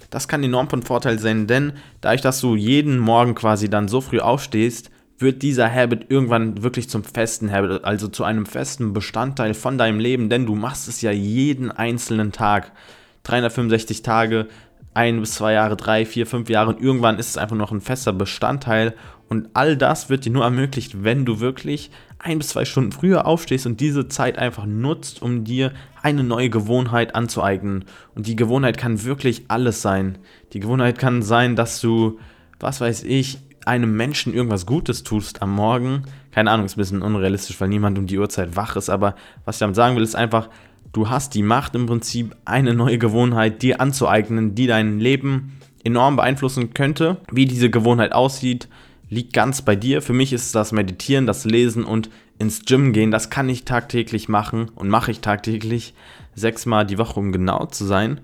Das 0.10 0.28
kann 0.28 0.44
enorm 0.44 0.70
von 0.70 0.84
Vorteil 0.84 1.20
sein, 1.20 1.48
denn 1.48 1.74
dadurch, 2.02 2.22
dass 2.22 2.40
du 2.40 2.56
jeden 2.56 2.98
Morgen 2.98 3.36
quasi 3.36 3.70
dann 3.70 3.88
so 3.88 4.00
früh 4.02 4.20
aufstehst, 4.20 4.90
wird 5.20 5.42
dieser 5.42 5.74
Habit 5.74 6.06
irgendwann 6.10 6.62
wirklich 6.64 6.90
zum 6.90 7.04
festen 7.04 7.52
Habit, 7.52 7.84
also 7.84 8.08
zu 8.08 8.24
einem 8.24 8.46
festen 8.46 8.94
Bestandteil 8.94 9.54
von 9.54 9.78
deinem 9.78 10.00
Leben, 10.00 10.30
denn 10.30 10.46
du 10.46 10.56
machst 10.56 10.88
es 10.88 11.02
ja 11.02 11.12
jeden 11.12 11.72
einzelnen 11.72 12.32
Tag. 12.32 12.72
365 13.24 14.04
Tage, 14.04 14.48
ein 14.98 15.20
bis 15.20 15.36
zwei 15.36 15.54
Jahre, 15.54 15.78
drei, 15.78 16.08
vier, 16.08 16.26
fünf 16.26 16.50
Jahre 16.50 16.70
und 16.70 16.82
irgendwann 16.82 17.20
ist 17.20 17.30
es 17.30 17.38
einfach 17.38 17.56
noch 17.56 17.72
ein 17.72 17.82
fester 17.82 18.14
Bestandteil 18.14 18.96
und 19.30 19.50
all 19.54 19.78
das 19.78 20.10
wird 20.10 20.26
dir 20.26 20.32
nur 20.32 20.44
ermöglicht, 20.44 21.04
wenn 21.04 21.24
du 21.24 21.40
wirklich 21.40 21.92
ein 22.18 22.40
bis 22.40 22.50
zwei 22.50 22.66
Stunden 22.66 22.92
früher 22.92 23.28
aufstehst 23.28 23.68
und 23.68 23.80
diese 23.80 24.08
Zeit 24.08 24.40
einfach 24.40 24.66
nutzt, 24.66 25.22
um 25.22 25.44
dir 25.44 25.72
eine 26.02 26.24
neue 26.24 26.50
Gewohnheit 26.50 27.14
anzueignen. 27.14 27.86
Und 28.16 28.26
die 28.26 28.36
Gewohnheit 28.36 28.78
kann 28.78 29.04
wirklich 29.04 29.46
alles 29.50 29.84
sein. 29.84 30.18
Die 30.54 30.60
Gewohnheit 30.60 30.98
kann 30.98 31.22
sein, 31.22 31.56
dass 31.56 31.80
du, 31.80 32.20
was 32.60 32.82
weiß 32.82 33.04
ich, 33.04 33.38
einem 33.66 33.96
Menschen 33.96 34.34
irgendwas 34.34 34.66
Gutes 34.66 35.04
tust 35.04 35.42
am 35.42 35.54
Morgen. 35.54 36.04
Keine 36.32 36.50
Ahnung, 36.50 36.66
ist 36.66 36.78
ein 36.78 36.80
bisschen 36.80 37.02
unrealistisch, 37.02 37.60
weil 37.62 37.68
niemand 37.68 38.00
um 38.00 38.08
die 38.08 38.18
Uhrzeit 38.18 38.56
wach 38.56 38.78
ist. 38.78 38.90
Aber 38.90 39.16
was 39.46 39.58
ich 39.58 39.60
damit 39.60 39.76
sagen 39.76 39.96
will, 39.96 40.04
ist 40.04 40.16
einfach, 40.16 40.50
du 40.94 41.10
hast 41.10 41.36
die 41.36 41.44
Macht 41.44 41.76
im 41.76 41.86
Prinzip, 41.86 42.36
eine 42.46 42.74
neue 42.74 42.98
Gewohnheit 42.98 43.62
dir 43.62 43.82
anzueignen, 43.82 44.56
die 44.56 44.68
dein 44.68 45.00
Leben 45.00 45.60
enorm 45.84 46.16
beeinflussen 46.16 46.74
könnte. 46.74 47.18
Wie 47.32 47.46
diese 47.46 47.70
Gewohnheit 47.70 48.12
aussieht, 48.12 48.68
liegt 49.10 49.34
ganz 49.34 49.62
bei 49.62 49.76
dir. 49.76 50.02
Für 50.02 50.14
mich 50.14 50.34
ist 50.34 50.54
das 50.56 50.72
Meditieren, 50.72 51.26
das 51.26 51.46
Lesen 51.46 51.84
und 51.84 52.10
ins 52.40 52.66
Gym 52.66 52.94
gehen. 52.94 53.12
Das 53.12 53.30
kann 53.30 53.50
ich 53.50 53.66
tagtäglich 53.66 54.30
machen 54.30 54.70
und 54.76 54.90
mache 54.90 55.12
ich 55.12 55.22
tagtäglich 55.22 55.94
sechsmal 56.36 56.86
die 56.86 56.98
Woche, 56.98 57.20
um 57.20 57.32
genau 57.32 57.66
zu 57.66 57.86
sein. 57.86 58.22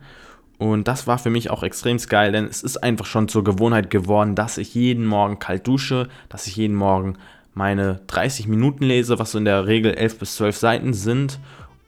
Und 0.59 0.87
das 0.87 1.07
war 1.07 1.17
für 1.17 1.29
mich 1.29 1.49
auch 1.49 1.63
extrem 1.63 1.97
geil, 1.97 2.31
denn 2.31 2.45
es 2.45 2.63
ist 2.63 2.77
einfach 2.77 3.05
schon 3.05 3.27
zur 3.27 3.43
Gewohnheit 3.43 3.89
geworden, 3.89 4.35
dass 4.35 4.57
ich 4.57 4.75
jeden 4.75 5.05
Morgen 5.05 5.39
kalt 5.39 5.67
dusche, 5.67 6.07
dass 6.29 6.47
ich 6.47 6.55
jeden 6.55 6.75
Morgen 6.75 7.17
meine 7.53 8.01
30 8.07 8.47
Minuten 8.47 8.85
lese, 8.85 9.19
was 9.19 9.31
so 9.31 9.37
in 9.37 9.45
der 9.45 9.67
Regel 9.67 9.93
11 9.93 10.19
bis 10.19 10.35
12 10.35 10.57
Seiten 10.57 10.93
sind. 10.93 11.39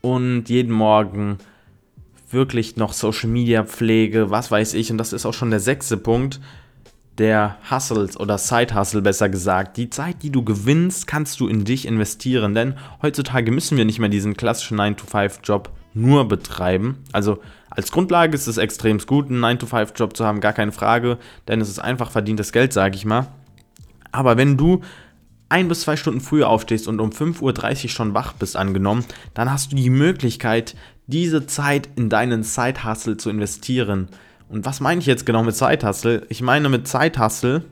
Und 0.05 0.49
jeden 0.49 0.71
Morgen 0.71 1.39
wirklich 2.29 2.77
noch 2.77 2.93
Social 2.93 3.27
Media 3.27 3.63
pflege, 3.63 4.29
was 4.29 4.51
weiß 4.51 4.75
ich. 4.75 4.91
Und 4.91 4.99
das 4.99 5.13
ist 5.13 5.25
auch 5.25 5.33
schon 5.33 5.49
der 5.49 5.59
sechste 5.59 5.97
Punkt 5.97 6.39
der 7.17 7.57
Hustles 7.71 8.19
oder 8.19 8.37
Side-Hustle 8.37 9.01
besser 9.01 9.29
gesagt. 9.29 9.77
Die 9.77 9.89
Zeit, 9.89 10.21
die 10.21 10.29
du 10.29 10.43
gewinnst, 10.43 11.07
kannst 11.07 11.39
du 11.39 11.47
in 11.47 11.65
dich 11.65 11.87
investieren, 11.87 12.53
denn 12.53 12.75
heutzutage 13.01 13.51
müssen 13.51 13.79
wir 13.79 13.85
nicht 13.85 13.97
mehr 13.97 14.09
diesen 14.09 14.37
klassischen 14.37 14.79
9-to-5-Job 14.79 15.71
nur 15.95 16.27
betreiben. 16.27 16.99
Also 17.11 17.39
als 17.71 17.91
Grundlage 17.91 18.35
ist 18.35 18.45
es 18.45 18.57
extrem 18.57 18.99
gut, 18.99 19.31
einen 19.31 19.43
9-to-5-Job 19.43 20.15
zu 20.15 20.23
haben, 20.23 20.39
gar 20.39 20.53
keine 20.53 20.71
Frage, 20.71 21.17
denn 21.47 21.61
es 21.61 21.69
ist 21.69 21.79
einfach 21.79 22.11
verdientes 22.11 22.51
Geld, 22.51 22.73
sage 22.73 22.95
ich 22.95 23.05
mal. 23.05 23.25
Aber 24.11 24.37
wenn 24.37 24.55
du 24.55 24.81
ein 25.55 25.69
bis 25.69 25.81
zwei 25.81 25.95
Stunden 25.95 26.19
früher 26.19 26.49
aufstehst 26.49 26.85
und 26.85 26.99
um 26.99 27.11
5.30 27.11 27.83
Uhr 27.85 27.89
schon 27.89 28.13
wach 28.13 28.33
bist, 28.33 28.57
angenommen, 28.57 29.05
dann 29.35 29.49
hast 29.49 29.71
du 29.71 29.77
die 29.77 29.89
Möglichkeit, 29.89 30.75
diese 31.07 31.47
Zeit 31.47 31.87
in 31.95 32.09
deinen 32.09 32.43
Side-Hustle 32.43 33.15
zu 33.15 33.29
investieren. 33.29 34.09
Und 34.49 34.65
was 34.65 34.81
meine 34.81 34.99
ich 34.99 35.07
jetzt 35.07 35.25
genau 35.25 35.43
mit 35.43 35.55
Zeithassel? 35.55 36.25
Ich 36.27 36.41
meine 36.41 36.67
mit 36.67 36.89
Zeithassel 36.89 37.63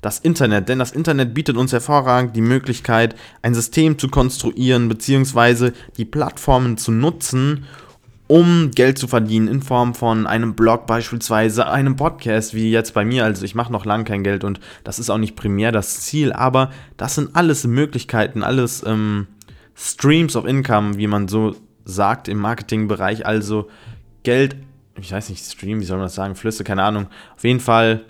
das 0.00 0.18
Internet, 0.18 0.70
denn 0.70 0.78
das 0.78 0.92
Internet 0.92 1.34
bietet 1.34 1.58
uns 1.58 1.72
hervorragend 1.72 2.34
die 2.36 2.40
Möglichkeit, 2.40 3.16
ein 3.42 3.54
System 3.54 3.98
zu 3.98 4.08
konstruieren, 4.08 4.88
beziehungsweise 4.88 5.74
die 5.98 6.06
Plattformen 6.06 6.78
zu 6.78 6.90
nutzen, 6.90 7.66
um 8.26 8.70
Geld 8.70 8.98
zu 8.98 9.06
verdienen 9.06 9.48
in 9.48 9.62
Form 9.62 9.94
von 9.94 10.26
einem 10.26 10.54
Blog 10.54 10.86
beispielsweise, 10.86 11.66
einem 11.68 11.96
Podcast, 11.96 12.54
wie 12.54 12.70
jetzt 12.70 12.94
bei 12.94 13.04
mir. 13.04 13.24
Also 13.24 13.44
ich 13.44 13.54
mache 13.54 13.72
noch 13.72 13.84
lange 13.84 14.04
kein 14.04 14.24
Geld 14.24 14.44
und 14.44 14.60
das 14.82 14.98
ist 14.98 15.10
auch 15.10 15.18
nicht 15.18 15.36
primär 15.36 15.72
das 15.72 16.00
Ziel, 16.00 16.32
aber 16.32 16.70
das 16.96 17.14
sind 17.14 17.36
alles 17.36 17.66
Möglichkeiten, 17.66 18.42
alles 18.42 18.82
ähm, 18.86 19.26
Streams 19.74 20.36
of 20.36 20.46
Income, 20.46 20.96
wie 20.96 21.06
man 21.06 21.28
so 21.28 21.56
sagt 21.84 22.28
im 22.28 22.38
Marketingbereich, 22.38 23.26
also 23.26 23.68
Geld 24.22 24.56
ich 25.00 25.12
weiß 25.12 25.28
nicht, 25.30 25.44
Stream, 25.44 25.80
wie 25.80 25.84
soll 25.84 25.98
man 25.98 26.06
das 26.06 26.14
sagen, 26.14 26.34
Flüsse, 26.34 26.64
keine 26.64 26.82
Ahnung. 26.82 27.08
Auf 27.36 27.44
jeden 27.44 27.60
Fall 27.60 28.04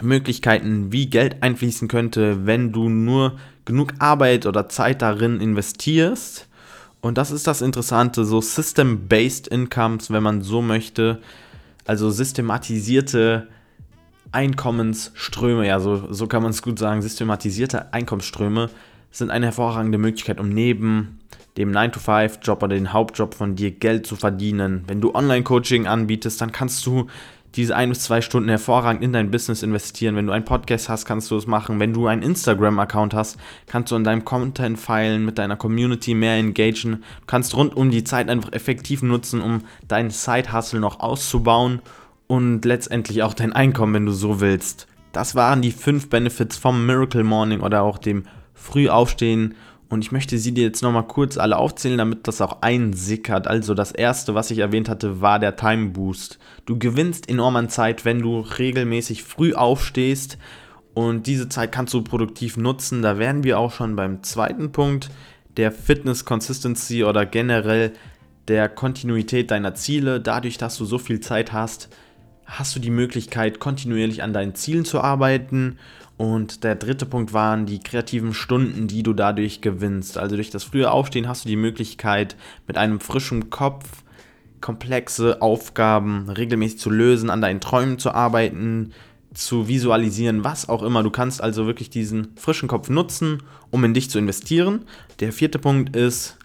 Möglichkeiten, 0.00 0.92
wie 0.92 1.06
Geld 1.06 1.42
einfließen 1.42 1.88
könnte, 1.88 2.46
wenn 2.46 2.72
du 2.72 2.88
nur 2.88 3.38
genug 3.64 3.94
Arbeit 3.98 4.46
oder 4.46 4.68
Zeit 4.68 5.02
darin 5.02 5.40
investierst. 5.40 6.47
Und 7.00 7.16
das 7.16 7.30
ist 7.30 7.46
das 7.46 7.62
Interessante, 7.62 8.24
so 8.24 8.40
System-Based 8.40 9.48
Incomes, 9.48 10.10
wenn 10.10 10.22
man 10.22 10.42
so 10.42 10.62
möchte, 10.62 11.20
also 11.86 12.10
systematisierte 12.10 13.48
Einkommensströme, 14.32 15.66
ja, 15.66 15.80
so, 15.80 16.12
so 16.12 16.26
kann 16.26 16.42
man 16.42 16.50
es 16.50 16.62
gut 16.62 16.78
sagen, 16.78 17.00
systematisierte 17.00 17.92
Einkommensströme 17.92 18.68
sind 19.10 19.30
eine 19.30 19.46
hervorragende 19.46 19.96
Möglichkeit, 19.96 20.38
um 20.40 20.50
neben 20.50 21.20
dem 21.56 21.72
9-to-5-Job 21.72 22.62
oder 22.62 22.74
den 22.74 22.92
Hauptjob 22.92 23.34
von 23.34 23.56
dir 23.56 23.70
Geld 23.70 24.06
zu 24.06 24.16
verdienen. 24.16 24.84
Wenn 24.86 25.00
du 25.00 25.14
Online-Coaching 25.14 25.86
anbietest, 25.86 26.40
dann 26.40 26.52
kannst 26.52 26.84
du 26.86 27.06
diese 27.54 27.74
ein 27.74 27.88
bis 27.88 28.02
zwei 28.02 28.20
Stunden 28.20 28.48
hervorragend 28.48 29.02
in 29.02 29.12
dein 29.12 29.30
Business 29.30 29.62
investieren. 29.62 30.16
Wenn 30.16 30.26
du 30.26 30.32
einen 30.32 30.44
Podcast 30.44 30.88
hast, 30.88 31.04
kannst 31.06 31.30
du 31.30 31.36
es 31.36 31.46
machen. 31.46 31.80
Wenn 31.80 31.92
du 31.92 32.06
einen 32.06 32.22
Instagram-Account 32.22 33.14
hast, 33.14 33.38
kannst 33.66 33.90
du 33.90 33.96
in 33.96 34.04
deinem 34.04 34.24
Content 34.24 34.78
feilen, 34.78 35.24
mit 35.24 35.38
deiner 35.38 35.56
Community 35.56 36.14
mehr 36.14 36.36
engagen. 36.36 37.02
Du 37.20 37.26
kannst 37.26 37.56
rund 37.56 37.74
um 37.76 37.90
die 37.90 38.04
Zeit 38.04 38.28
einfach 38.28 38.52
effektiv 38.52 39.02
nutzen, 39.02 39.40
um 39.40 39.62
deinen 39.86 40.10
Side-Hustle 40.10 40.80
noch 40.80 41.00
auszubauen 41.00 41.80
und 42.26 42.64
letztendlich 42.64 43.22
auch 43.22 43.34
dein 43.34 43.52
Einkommen, 43.52 43.94
wenn 43.94 44.06
du 44.06 44.12
so 44.12 44.40
willst. 44.40 44.86
Das 45.12 45.34
waren 45.34 45.62
die 45.62 45.72
fünf 45.72 46.10
Benefits 46.10 46.56
vom 46.56 46.86
Miracle 46.86 47.24
Morning 47.24 47.60
oder 47.60 47.82
auch 47.82 47.98
dem 47.98 48.24
Frühaufstehen 48.54 49.54
und 49.90 50.04
ich 50.04 50.12
möchte 50.12 50.36
sie 50.36 50.52
dir 50.52 50.64
jetzt 50.64 50.82
nochmal 50.82 51.06
kurz 51.06 51.38
alle 51.38 51.56
aufzählen, 51.56 51.96
damit 51.96 52.28
das 52.28 52.42
auch 52.42 52.60
einsickert. 52.60 53.48
Also 53.48 53.72
das 53.72 53.90
erste, 53.90 54.34
was 54.34 54.50
ich 54.50 54.58
erwähnt 54.58 54.88
hatte, 54.88 55.22
war 55.22 55.38
der 55.38 55.56
Time 55.56 55.90
Boost. 55.90 56.38
Du 56.66 56.78
gewinnst 56.78 57.28
enorm 57.28 57.56
an 57.56 57.70
Zeit, 57.70 58.04
wenn 58.04 58.20
du 58.20 58.40
regelmäßig 58.40 59.22
früh 59.22 59.54
aufstehst. 59.54 60.36
Und 60.92 61.26
diese 61.26 61.48
Zeit 61.48 61.72
kannst 61.72 61.94
du 61.94 62.02
produktiv 62.02 62.58
nutzen. 62.58 63.00
Da 63.00 63.18
wären 63.18 63.44
wir 63.44 63.58
auch 63.58 63.72
schon 63.72 63.96
beim 63.96 64.22
zweiten 64.22 64.72
Punkt, 64.72 65.10
der 65.56 65.72
Fitness 65.72 66.26
Consistency 66.26 67.04
oder 67.04 67.24
generell 67.24 67.92
der 68.48 68.68
Kontinuität 68.68 69.50
deiner 69.50 69.74
Ziele. 69.74 70.20
Dadurch, 70.20 70.58
dass 70.58 70.76
du 70.76 70.84
so 70.84 70.98
viel 70.98 71.20
Zeit 71.20 71.54
hast, 71.54 71.88
hast 72.44 72.76
du 72.76 72.80
die 72.80 72.90
Möglichkeit, 72.90 73.58
kontinuierlich 73.58 74.22
an 74.22 74.34
deinen 74.34 74.54
Zielen 74.54 74.84
zu 74.84 75.00
arbeiten 75.00 75.78
und 76.18 76.64
der 76.64 76.74
dritte 76.74 77.06
Punkt 77.06 77.32
waren 77.32 77.64
die 77.64 77.78
kreativen 77.78 78.34
Stunden, 78.34 78.88
die 78.88 79.04
du 79.04 79.14
dadurch 79.14 79.60
gewinnst. 79.60 80.18
Also 80.18 80.34
durch 80.34 80.50
das 80.50 80.64
frühe 80.64 80.90
Aufstehen 80.90 81.28
hast 81.28 81.44
du 81.44 81.48
die 81.48 81.56
Möglichkeit, 81.56 82.36
mit 82.66 82.76
einem 82.76 83.00
frischen 83.00 83.50
Kopf 83.50 84.02
komplexe 84.60 85.40
Aufgaben 85.40 86.28
regelmäßig 86.28 86.80
zu 86.80 86.90
lösen, 86.90 87.30
an 87.30 87.40
deinen 87.40 87.60
Träumen 87.60 88.00
zu 88.00 88.10
arbeiten, 88.10 88.92
zu 89.32 89.68
visualisieren, 89.68 90.42
was 90.42 90.68
auch 90.68 90.82
immer. 90.82 91.04
Du 91.04 91.10
kannst 91.10 91.40
also 91.40 91.66
wirklich 91.66 91.88
diesen 91.88 92.32
frischen 92.36 92.68
Kopf 92.68 92.88
nutzen, 92.88 93.44
um 93.70 93.84
in 93.84 93.94
dich 93.94 94.10
zu 94.10 94.18
investieren. 94.18 94.86
Der 95.20 95.32
vierte 95.32 95.60
Punkt 95.60 95.94
ist, 95.94 96.36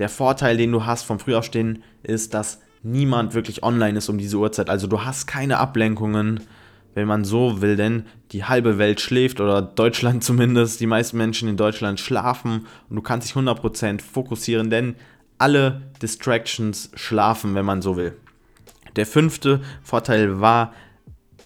der 0.00 0.08
Vorteil, 0.08 0.56
den 0.56 0.72
du 0.72 0.86
hast 0.86 1.04
vom 1.04 1.20
Frühaufstehen, 1.20 1.84
ist, 2.02 2.34
dass 2.34 2.60
niemand 2.82 3.34
wirklich 3.34 3.62
online 3.62 3.98
ist 3.98 4.08
um 4.08 4.18
diese 4.18 4.38
Uhrzeit. 4.38 4.68
Also 4.68 4.88
du 4.88 5.04
hast 5.04 5.28
keine 5.28 5.58
Ablenkungen 5.58 6.40
wenn 6.94 7.06
man 7.06 7.24
so 7.24 7.60
will, 7.60 7.76
denn 7.76 8.04
die 8.32 8.44
halbe 8.44 8.78
Welt 8.78 9.00
schläft 9.00 9.40
oder 9.40 9.62
Deutschland 9.62 10.24
zumindest, 10.24 10.80
die 10.80 10.86
meisten 10.86 11.16
Menschen 11.16 11.48
in 11.48 11.56
Deutschland 11.56 12.00
schlafen 12.00 12.66
und 12.88 12.96
du 12.96 13.02
kannst 13.02 13.28
dich 13.28 13.36
100% 13.36 14.00
fokussieren, 14.00 14.70
denn 14.70 14.96
alle 15.38 15.82
Distractions 16.02 16.90
schlafen, 16.94 17.54
wenn 17.54 17.64
man 17.64 17.82
so 17.82 17.96
will. 17.96 18.16
Der 18.96 19.06
fünfte 19.06 19.60
Vorteil 19.82 20.40
war, 20.40 20.74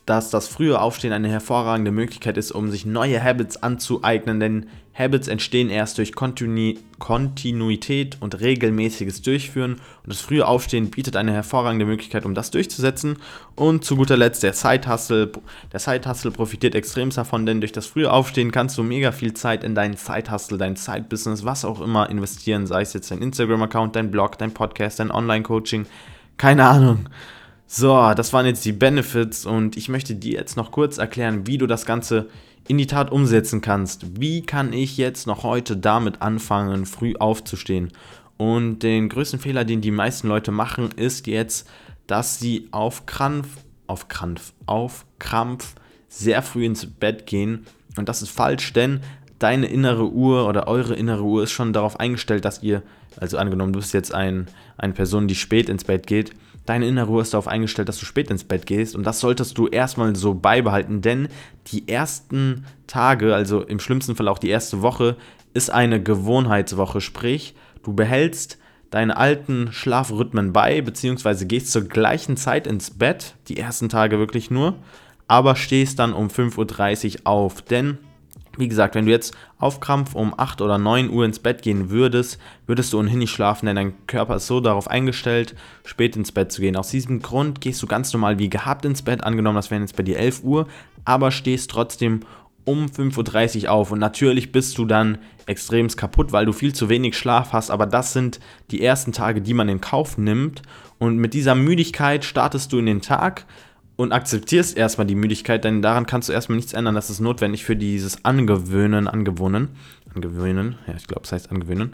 dass 0.06 0.30
das 0.30 0.48
frühe 0.48 0.80
Aufstehen 0.80 1.12
eine 1.12 1.28
hervorragende 1.28 1.92
Möglichkeit 1.92 2.36
ist, 2.36 2.52
um 2.52 2.70
sich 2.70 2.84
neue 2.84 3.22
Habits 3.22 3.62
anzueignen, 3.62 4.40
denn 4.40 4.66
Habits 4.94 5.26
entstehen 5.28 5.70
erst 5.70 5.98
durch 5.98 6.14
Kontinu 6.14 6.74
Kontinuität 7.00 8.16
und 8.20 8.40
regelmäßiges 8.40 9.20
Durchführen 9.20 9.72
und 9.72 10.06
das 10.06 10.20
frühe 10.20 10.46
Aufstehen 10.46 10.90
bietet 10.90 11.16
eine 11.16 11.32
hervorragende 11.32 11.84
Möglichkeit, 11.84 12.24
um 12.24 12.34
das 12.34 12.50
durchzusetzen. 12.50 13.16
Und 13.56 13.84
zu 13.84 13.96
guter 13.96 14.16
Letzt 14.16 14.42
der 14.42 14.52
Side-Hustle. 14.52 15.32
Der 15.72 15.80
Side-Hustle 15.80 16.30
profitiert 16.30 16.74
extrem 16.74 17.10
davon, 17.10 17.44
denn 17.44 17.60
durch 17.60 17.72
das 17.72 17.86
frühe 17.86 18.10
Aufstehen 18.10 18.52
kannst 18.52 18.78
du 18.78 18.82
mega 18.82 19.12
viel 19.12 19.34
Zeit 19.34 19.64
in 19.64 19.74
deinen 19.74 19.96
Side-Hustle, 19.96 20.56
dein 20.56 20.76
Side-Business, 20.76 21.44
was 21.44 21.64
auch 21.64 21.80
immer 21.80 22.08
investieren, 22.08 22.66
sei 22.66 22.82
es 22.82 22.92
jetzt 22.92 23.10
dein 23.10 23.20
Instagram-Account, 23.20 23.96
dein 23.96 24.10
Blog, 24.10 24.38
dein 24.38 24.54
Podcast, 24.54 25.00
dein 25.00 25.10
Online-Coaching, 25.10 25.86
keine 26.36 26.66
Ahnung. 26.66 27.08
So, 27.66 28.12
das 28.14 28.32
waren 28.32 28.46
jetzt 28.46 28.64
die 28.64 28.72
Benefits 28.72 29.46
und 29.46 29.76
ich 29.76 29.88
möchte 29.88 30.14
dir 30.14 30.38
jetzt 30.38 30.56
noch 30.56 30.70
kurz 30.70 30.98
erklären, 30.98 31.46
wie 31.46 31.58
du 31.58 31.66
das 31.66 31.86
Ganze 31.86 32.28
in 32.68 32.78
die 32.78 32.86
Tat 32.86 33.12
umsetzen 33.12 33.60
kannst. 33.60 34.20
Wie 34.20 34.42
kann 34.42 34.72
ich 34.72 34.96
jetzt 34.96 35.26
noch 35.26 35.42
heute 35.42 35.76
damit 35.76 36.22
anfangen, 36.22 36.86
früh 36.86 37.14
aufzustehen? 37.16 37.92
Und 38.36 38.80
den 38.80 39.08
größten 39.08 39.38
Fehler, 39.38 39.64
den 39.64 39.80
die 39.80 39.90
meisten 39.90 40.28
Leute 40.28 40.50
machen, 40.50 40.90
ist 40.96 41.26
jetzt, 41.26 41.68
dass 42.06 42.38
sie 42.38 42.68
auf 42.72 43.06
Krampf 43.06 43.48
auf 43.86 44.08
Krampf, 44.08 44.52
auf 44.66 45.04
Krampf 45.18 45.74
sehr 46.08 46.42
früh 46.42 46.64
ins 46.64 46.86
Bett 46.86 47.26
gehen. 47.26 47.66
Und 47.96 48.08
das 48.08 48.22
ist 48.22 48.30
falsch, 48.30 48.72
denn 48.72 49.00
deine 49.44 49.66
innere 49.66 50.10
Uhr 50.10 50.48
oder 50.48 50.68
eure 50.68 50.94
innere 50.94 51.22
Uhr 51.22 51.42
ist 51.42 51.52
schon 51.52 51.74
darauf 51.74 52.00
eingestellt, 52.00 52.46
dass 52.46 52.62
ihr, 52.62 52.82
also 53.18 53.36
angenommen, 53.36 53.74
du 53.74 53.78
bist 53.78 53.92
jetzt 53.92 54.14
ein, 54.14 54.46
eine 54.78 54.94
Person, 54.94 55.28
die 55.28 55.34
spät 55.34 55.68
ins 55.68 55.84
Bett 55.84 56.06
geht, 56.06 56.32
deine 56.64 56.86
innere 56.88 57.10
Uhr 57.10 57.20
ist 57.20 57.34
darauf 57.34 57.46
eingestellt, 57.46 57.90
dass 57.90 57.98
du 57.98 58.06
spät 58.06 58.30
ins 58.30 58.44
Bett 58.44 58.64
gehst 58.64 58.96
und 58.96 59.04
das 59.04 59.20
solltest 59.20 59.58
du 59.58 59.68
erstmal 59.68 60.16
so 60.16 60.32
beibehalten, 60.32 61.02
denn 61.02 61.28
die 61.66 61.86
ersten 61.86 62.64
Tage, 62.86 63.34
also 63.34 63.60
im 63.60 63.80
schlimmsten 63.80 64.16
Fall 64.16 64.28
auch 64.28 64.38
die 64.38 64.48
erste 64.48 64.80
Woche, 64.80 65.16
ist 65.52 65.68
eine 65.68 66.02
Gewohnheitswoche, 66.02 67.02
sprich, 67.02 67.54
du 67.82 67.92
behältst 67.92 68.56
deine 68.88 69.14
alten 69.18 69.72
Schlafrhythmen 69.72 70.54
bei, 70.54 70.80
beziehungsweise 70.80 71.44
gehst 71.44 71.70
zur 71.70 71.82
gleichen 71.82 72.38
Zeit 72.38 72.66
ins 72.66 72.92
Bett, 72.92 73.34
die 73.48 73.58
ersten 73.58 73.90
Tage 73.90 74.18
wirklich 74.18 74.50
nur, 74.50 74.76
aber 75.28 75.54
stehst 75.54 75.98
dann 75.98 76.14
um 76.14 76.28
5.30 76.28 77.14
Uhr 77.14 77.26
auf, 77.26 77.60
denn 77.60 77.98
wie 78.56 78.68
gesagt, 78.68 78.94
wenn 78.94 79.06
du 79.06 79.10
jetzt 79.10 79.34
auf 79.58 79.80
Krampf 79.80 80.14
um 80.14 80.34
8 80.36 80.60
oder 80.60 80.78
9 80.78 81.10
Uhr 81.10 81.24
ins 81.24 81.38
Bett 81.38 81.62
gehen 81.62 81.90
würdest, 81.90 82.38
würdest 82.66 82.92
du 82.92 82.98
ohnehin 82.98 83.18
nicht 83.18 83.32
schlafen, 83.32 83.66
denn 83.66 83.76
dein 83.76 84.06
Körper 84.06 84.36
ist 84.36 84.46
so 84.46 84.60
darauf 84.60 84.88
eingestellt, 84.88 85.54
spät 85.84 86.16
ins 86.16 86.32
Bett 86.32 86.52
zu 86.52 86.60
gehen. 86.60 86.76
Aus 86.76 86.90
diesem 86.90 87.20
Grund 87.20 87.60
gehst 87.60 87.82
du 87.82 87.86
ganz 87.86 88.12
normal 88.12 88.38
wie 88.38 88.48
gehabt 88.48 88.84
ins 88.84 89.02
Bett, 89.02 89.24
angenommen, 89.24 89.56
das 89.56 89.70
wären 89.70 89.82
jetzt 89.82 89.96
bei 89.96 90.02
dir 90.02 90.18
11 90.18 90.44
Uhr, 90.44 90.66
aber 91.04 91.30
stehst 91.30 91.70
trotzdem 91.70 92.20
um 92.64 92.86
5.30 92.86 93.64
Uhr 93.64 93.70
auf. 93.70 93.92
Und 93.92 93.98
natürlich 93.98 94.52
bist 94.52 94.78
du 94.78 94.84
dann 94.84 95.18
extremst 95.46 95.96
kaputt, 95.96 96.32
weil 96.32 96.46
du 96.46 96.52
viel 96.52 96.74
zu 96.74 96.88
wenig 96.88 97.16
Schlaf 97.16 97.52
hast, 97.52 97.70
aber 97.70 97.86
das 97.86 98.12
sind 98.12 98.40
die 98.70 98.82
ersten 98.82 99.12
Tage, 99.12 99.40
die 99.42 99.54
man 99.54 99.68
in 99.68 99.80
Kauf 99.80 100.18
nimmt. 100.18 100.62
Und 100.98 101.18
mit 101.18 101.34
dieser 101.34 101.54
Müdigkeit 101.54 102.24
startest 102.24 102.72
du 102.72 102.78
in 102.78 102.86
den 102.86 103.02
Tag, 103.02 103.44
und 103.96 104.12
akzeptierst 104.12 104.76
erstmal 104.76 105.06
die 105.06 105.14
Müdigkeit, 105.14 105.64
denn 105.64 105.82
daran 105.82 106.06
kannst 106.06 106.28
du 106.28 106.32
erstmal 106.32 106.56
nichts 106.56 106.72
ändern. 106.72 106.94
Das 106.94 107.10
ist 107.10 107.20
notwendig 107.20 107.64
für 107.64 107.76
dieses 107.76 108.24
Angewöhnen, 108.24 109.08
Angewohnen, 109.08 109.68
Angewöhnen, 110.14 110.76
ja, 110.86 110.94
ich 110.96 111.06
glaube, 111.06 111.22
es 111.24 111.32
heißt 111.32 111.50
Angewöhnen. 111.50 111.92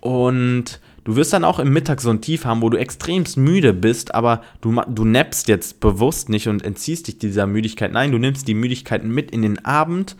Und 0.00 0.80
du 1.04 1.16
wirst 1.16 1.32
dann 1.32 1.44
auch 1.44 1.58
im 1.58 1.72
Mittag 1.72 2.00
so 2.00 2.10
ein 2.10 2.22
Tief 2.22 2.44
haben, 2.46 2.62
wo 2.62 2.70
du 2.70 2.78
extremst 2.78 3.36
müde 3.36 3.74
bist, 3.74 4.14
aber 4.14 4.42
du, 4.60 4.80
du 4.88 5.04
nappst 5.04 5.46
jetzt 5.48 5.80
bewusst 5.80 6.30
nicht 6.30 6.48
und 6.48 6.64
entziehst 6.64 7.06
dich 7.06 7.18
dieser 7.18 7.46
Müdigkeit. 7.46 7.92
Nein, 7.92 8.10
du 8.10 8.18
nimmst 8.18 8.48
die 8.48 8.54
Müdigkeit 8.54 9.04
mit 9.04 9.30
in 9.30 9.42
den 9.42 9.64
Abend 9.64 10.16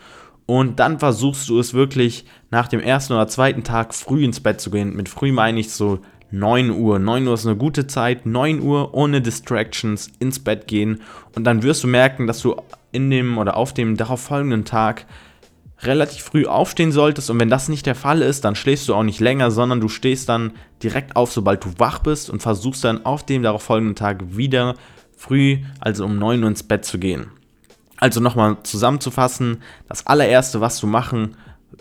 und 0.46 0.80
dann 0.80 0.98
versuchst 0.98 1.48
du 1.48 1.58
es 1.58 1.74
wirklich 1.74 2.26
nach 2.50 2.68
dem 2.68 2.80
ersten 2.80 3.14
oder 3.14 3.26
zweiten 3.28 3.64
Tag 3.64 3.94
früh 3.94 4.24
ins 4.24 4.40
Bett 4.40 4.60
zu 4.60 4.70
gehen. 4.70 4.94
Mit 4.94 5.08
früh 5.08 5.32
meine 5.32 5.60
ich 5.60 5.70
so 5.70 6.00
9 6.30 6.70
Uhr. 6.70 6.99
9 6.99 7.26
Uhr 7.26 7.34
ist 7.34 7.46
eine 7.46 7.56
gute 7.56 7.87
Zeit. 7.87 8.26
9 8.26 8.60
Uhr 8.60 8.94
ohne 8.94 9.20
Distractions 9.20 10.10
ins 10.18 10.38
Bett 10.38 10.66
gehen. 10.66 11.00
Und 11.34 11.44
dann 11.44 11.62
wirst 11.62 11.82
du 11.84 11.88
merken, 11.88 12.26
dass 12.26 12.40
du 12.40 12.56
in 12.92 13.10
dem 13.10 13.38
oder 13.38 13.56
auf 13.56 13.75
dem 13.75 13.96
darauf 13.96 14.20
folgenden 14.20 14.64
Tag 14.64 15.06
relativ 15.82 16.22
früh 16.25 16.46
aufstehen 16.46 16.92
solltest. 16.92 17.30
Und 17.30 17.40
wenn 17.40 17.50
das 17.50 17.68
nicht 17.68 17.87
der 17.87 17.94
Fall 17.94 18.22
ist, 18.22 18.44
dann 18.44 18.54
schläfst 18.54 18.88
du 18.88 18.94
auch 18.94 19.02
nicht 19.02 19.20
länger, 19.20 19.50
sondern 19.50 19.80
du 19.80 19.88
stehst 19.88 20.28
dann 20.28 20.52
direkt 20.82 21.16
auf, 21.16 21.32
sobald 21.32 21.64
du 21.64 21.72
wach 21.78 22.00
bist 22.00 22.30
und 22.30 22.42
versuchst 22.42 22.84
dann 22.84 23.04
auf 23.04 23.25
dem 23.25 23.42
darauf 23.42 23.62
folgenden 23.62 23.96
Tag 23.96 24.37
wieder 24.37 24.75
früh, 25.16 25.58
also 25.80 26.04
um 26.04 26.18
9 26.18 26.42
Uhr 26.42 26.49
ins 26.49 26.62
Bett 26.62 26.84
zu 26.84 26.99
gehen. 26.99 27.30
Also 27.96 28.20
nochmal 28.20 28.56
zusammenzufassen, 28.62 29.62
das 29.88 30.06
allererste, 30.06 30.60
was 30.60 30.80
du 30.80 30.87
machen 30.87 31.37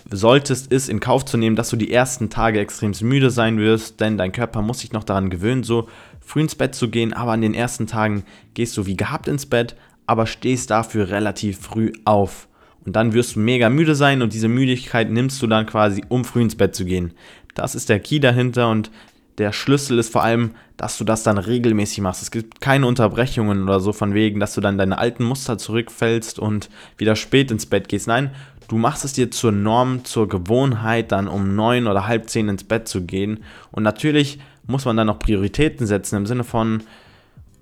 solltest, 0.10 0.72
ist 0.72 0.90
in 0.90 1.00
Kauf 1.00 1.26
zu 1.26 1.38
nehmen, 1.38 1.56
dass 1.56 1.70
du 1.70 1.76
die 1.76 1.92
ersten 1.92 2.30
Tage 2.30 2.60
extrem 2.60 2.94
müde 3.02 3.32
sein 3.32 3.58
wirst, 3.58 4.00
denn 4.00 4.18
dein 4.18 4.32
Körper 4.32 4.62
muss 4.62 4.80
sich 4.80 4.92
noch 4.92 5.04
daran 5.04 5.30
gewöhnen, 5.30 5.64
so 5.64 5.88
früh 6.22 6.42
ins 6.42 6.56
Bett 6.56 6.76
zu 6.76 6.90
gehen, 6.90 7.14
aber 7.14 7.32
an 7.32 7.42
den 7.42 7.54
ersten 7.54 7.88
Tagen 7.88 8.24
gehst 8.54 8.78
du 8.78 8.86
wie 8.86 8.98
gehabt 8.98 9.28
ins 9.28 9.46
Bett, 9.46 9.76
aber 10.06 10.26
stehst 10.26 10.70
dafür 10.72 11.10
relativ 11.10 11.60
früh 11.60 11.92
auf. 12.06 12.48
Und 12.86 12.96
dann 12.96 13.14
wirst 13.14 13.36
du 13.36 13.40
mega 13.40 13.70
müde 13.70 13.96
sein 13.96 14.22
und 14.22 14.34
diese 14.34 14.48
Müdigkeit 14.48 15.10
nimmst 15.10 15.42
du 15.42 15.48
dann 15.48 15.66
quasi, 15.66 16.04
um 16.08 16.26
früh 16.26 16.42
ins 16.42 16.56
Bett 16.56 16.76
zu 16.76 16.86
gehen. 16.86 17.14
Das 17.54 17.76
ist 17.76 17.90
der 17.90 18.00
Key 18.00 18.20
dahinter 18.20 18.70
und 18.70 18.90
der 19.38 19.54
Schlüssel 19.54 20.00
ist 20.00 20.12
vor 20.12 20.24
allem, 20.24 20.52
dass 20.78 20.98
du 20.98 21.04
das 21.04 21.24
dann 21.24 21.38
regelmäßig 21.38 22.02
machst. 22.02 22.22
Es 22.22 22.32
gibt 22.32 22.62
keine 22.62 22.88
Unterbrechungen 22.88 23.64
oder 23.64 23.80
so 23.80 23.94
von 23.94 24.14
wegen, 24.14 24.40
dass 24.40 24.54
du 24.54 24.62
dann 24.62 24.78
deine 24.78 24.98
alten 24.98 25.24
Muster 25.24 25.58
zurückfällst 25.58 26.40
und 26.40 26.70
wieder 26.98 27.16
spät 27.16 27.52
ins 27.52 27.66
Bett 27.66 27.88
gehst. 27.88 28.08
Nein, 28.08 28.32
du 28.70 28.78
machst 28.78 29.04
es 29.04 29.14
dir 29.14 29.30
zur 29.32 29.52
Norm, 29.52 30.06
zur 30.06 30.30
Gewohnheit, 30.30 31.12
dann 31.12 31.28
um 31.28 31.56
neun 31.56 31.88
oder 31.88 32.08
halb 32.08 32.30
zehn 32.30 32.48
ins 32.48 32.64
Bett 32.64 32.88
zu 32.88 33.04
gehen. 33.04 33.44
Und 33.72 33.84
natürlich 33.84 34.40
muss 34.66 34.86
man 34.86 34.96
dann 34.96 35.08
noch 35.08 35.20
Prioritäten 35.20 35.86
setzen 35.86 36.16
im 36.16 36.26
Sinne 36.26 36.44
von, 36.44 36.84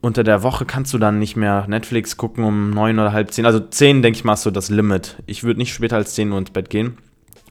unter 0.02 0.24
der 0.24 0.44
Woche 0.44 0.66
kannst 0.66 0.94
du 0.94 1.00
dann 1.00 1.18
nicht 1.18 1.36
mehr 1.36 1.66
Netflix 1.68 2.18
gucken 2.18 2.44
um 2.44 2.70
neun 2.70 3.00
oder 3.00 3.14
halb 3.14 3.32
zehn. 3.32 3.46
Also 3.46 3.60
zehn, 3.60 4.02
denke 4.02 4.18
ich 4.18 4.24
mal, 4.24 4.34
ist 4.34 4.44
so 4.44 4.52
das 4.52 4.70
Limit. 4.70 5.18
Ich 5.26 5.44
würde 5.44 5.60
nicht 5.60 5.74
später 5.74 5.96
als 5.96 6.14
zehn 6.14 6.32
Uhr 6.32 6.38
ins 6.38 6.52
Bett 6.52 6.70
gehen. 6.70 6.98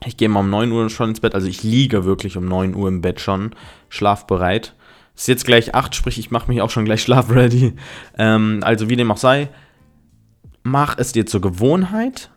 Ich 0.05 0.15
gehe 0.15 0.29
mal 0.29 0.41
um 0.41 0.49
9 0.49 0.71
Uhr 0.71 0.89
schon 0.89 1.09
ins 1.09 1.19
Bett, 1.19 1.33
also 1.33 1.47
ich 1.47 1.63
liege 1.63 2.05
wirklich 2.05 2.37
um 2.37 2.45
9 2.45 2.75
Uhr 2.75 2.87
im 2.87 3.01
Bett 3.01 3.19
schon, 3.19 3.55
schlafbereit. 3.89 4.75
Ist 5.15 5.27
jetzt 5.27 5.45
gleich 5.45 5.73
8, 5.73 5.95
sprich, 5.95 6.19
ich 6.19 6.29
mache 6.29 6.49
mich 6.49 6.61
auch 6.61 6.69
schon 6.69 6.85
gleich 6.85 7.01
schlafready. 7.03 7.73
Ähm, 8.17 8.59
also 8.61 8.89
wie 8.89 8.95
dem 8.95 9.11
auch 9.11 9.17
sei, 9.17 9.49
mach 10.61 10.97
es 10.99 11.13
dir 11.13 11.25
zur 11.25 11.41
Gewohnheit, 11.41 12.29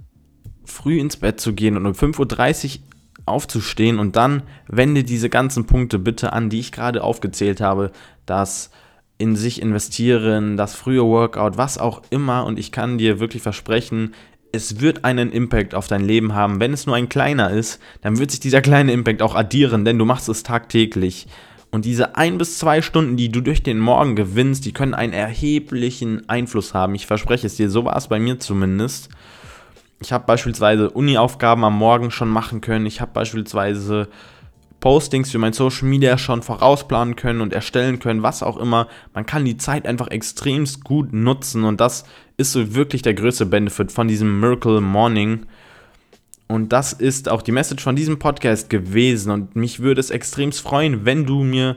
früh 0.70 0.98
ins 0.98 1.16
Bett 1.16 1.40
zu 1.40 1.52
gehen 1.52 1.76
und 1.76 1.86
um 1.86 1.92
5.30 1.92 2.76
Uhr 2.76 2.80
aufzustehen 3.26 3.98
und 3.98 4.16
dann 4.16 4.42
wende 4.66 5.04
diese 5.04 5.28
ganzen 5.28 5.66
Punkte 5.66 5.98
bitte 5.98 6.32
an, 6.32 6.50
die 6.50 6.60
ich 6.60 6.72
gerade 6.72 7.04
aufgezählt 7.04 7.60
habe, 7.60 7.92
das 8.26 8.70
in 9.18 9.36
sich 9.36 9.60
investieren, 9.60 10.56
das 10.56 10.74
frühe 10.74 11.04
Workout, 11.04 11.58
was 11.58 11.78
auch 11.78 12.02
immer 12.10 12.46
und 12.46 12.58
ich 12.58 12.72
kann 12.72 12.98
dir 12.98 13.20
wirklich 13.20 13.42
versprechen, 13.42 14.14
es 14.52 14.80
wird 14.80 15.04
einen 15.04 15.30
Impact 15.30 15.74
auf 15.74 15.86
dein 15.86 16.04
Leben 16.04 16.34
haben. 16.34 16.58
Wenn 16.58 16.72
es 16.72 16.86
nur 16.86 16.96
ein 16.96 17.08
kleiner 17.08 17.50
ist, 17.50 17.80
dann 18.02 18.18
wird 18.18 18.30
sich 18.30 18.40
dieser 18.40 18.62
kleine 18.62 18.92
Impact 18.92 19.22
auch 19.22 19.34
addieren, 19.34 19.84
denn 19.84 19.98
du 19.98 20.04
machst 20.04 20.28
es 20.28 20.42
tagtäglich. 20.42 21.28
Und 21.70 21.84
diese 21.84 22.16
ein 22.16 22.36
bis 22.36 22.58
zwei 22.58 22.82
Stunden, 22.82 23.16
die 23.16 23.30
du 23.30 23.40
durch 23.40 23.62
den 23.62 23.78
Morgen 23.78 24.16
gewinnst, 24.16 24.64
die 24.64 24.72
können 24.72 24.94
einen 24.94 25.12
erheblichen 25.12 26.28
Einfluss 26.28 26.74
haben. 26.74 26.96
Ich 26.96 27.06
verspreche 27.06 27.46
es 27.46 27.56
dir, 27.56 27.70
so 27.70 27.84
war 27.84 27.96
es 27.96 28.08
bei 28.08 28.18
mir 28.18 28.40
zumindest. 28.40 29.08
Ich 30.02 30.12
habe 30.12 30.24
beispielsweise 30.24 30.90
Uni-Aufgaben 30.90 31.62
am 31.62 31.76
Morgen 31.76 32.10
schon 32.10 32.30
machen 32.30 32.62
können. 32.62 32.86
Ich 32.86 33.02
habe 33.02 33.12
beispielsweise 33.12 34.08
Postings 34.80 35.30
für 35.30 35.38
mein 35.38 35.52
Social 35.52 35.86
Media 35.86 36.16
schon 36.16 36.42
vorausplanen 36.42 37.16
können 37.16 37.42
und 37.42 37.52
erstellen 37.52 37.98
können, 37.98 38.22
was 38.22 38.42
auch 38.42 38.56
immer. 38.56 38.88
Man 39.12 39.26
kann 39.26 39.44
die 39.44 39.58
Zeit 39.58 39.86
einfach 39.86 40.08
extremst 40.08 40.84
gut 40.84 41.12
nutzen 41.12 41.64
und 41.64 41.82
das 41.82 42.04
ist 42.38 42.52
so 42.52 42.74
wirklich 42.74 43.02
der 43.02 43.12
größte 43.12 43.44
Benefit 43.44 43.92
von 43.92 44.08
diesem 44.08 44.40
Miracle 44.40 44.80
Morning. 44.80 45.44
Und 46.48 46.72
das 46.72 46.94
ist 46.94 47.28
auch 47.28 47.42
die 47.42 47.52
Message 47.52 47.84
von 47.84 47.94
diesem 47.94 48.18
Podcast 48.18 48.70
gewesen 48.70 49.30
und 49.30 49.54
mich 49.54 49.80
würde 49.80 50.00
es 50.00 50.10
extremst 50.10 50.62
freuen, 50.62 51.04
wenn 51.04 51.26
du 51.26 51.44
mir 51.44 51.76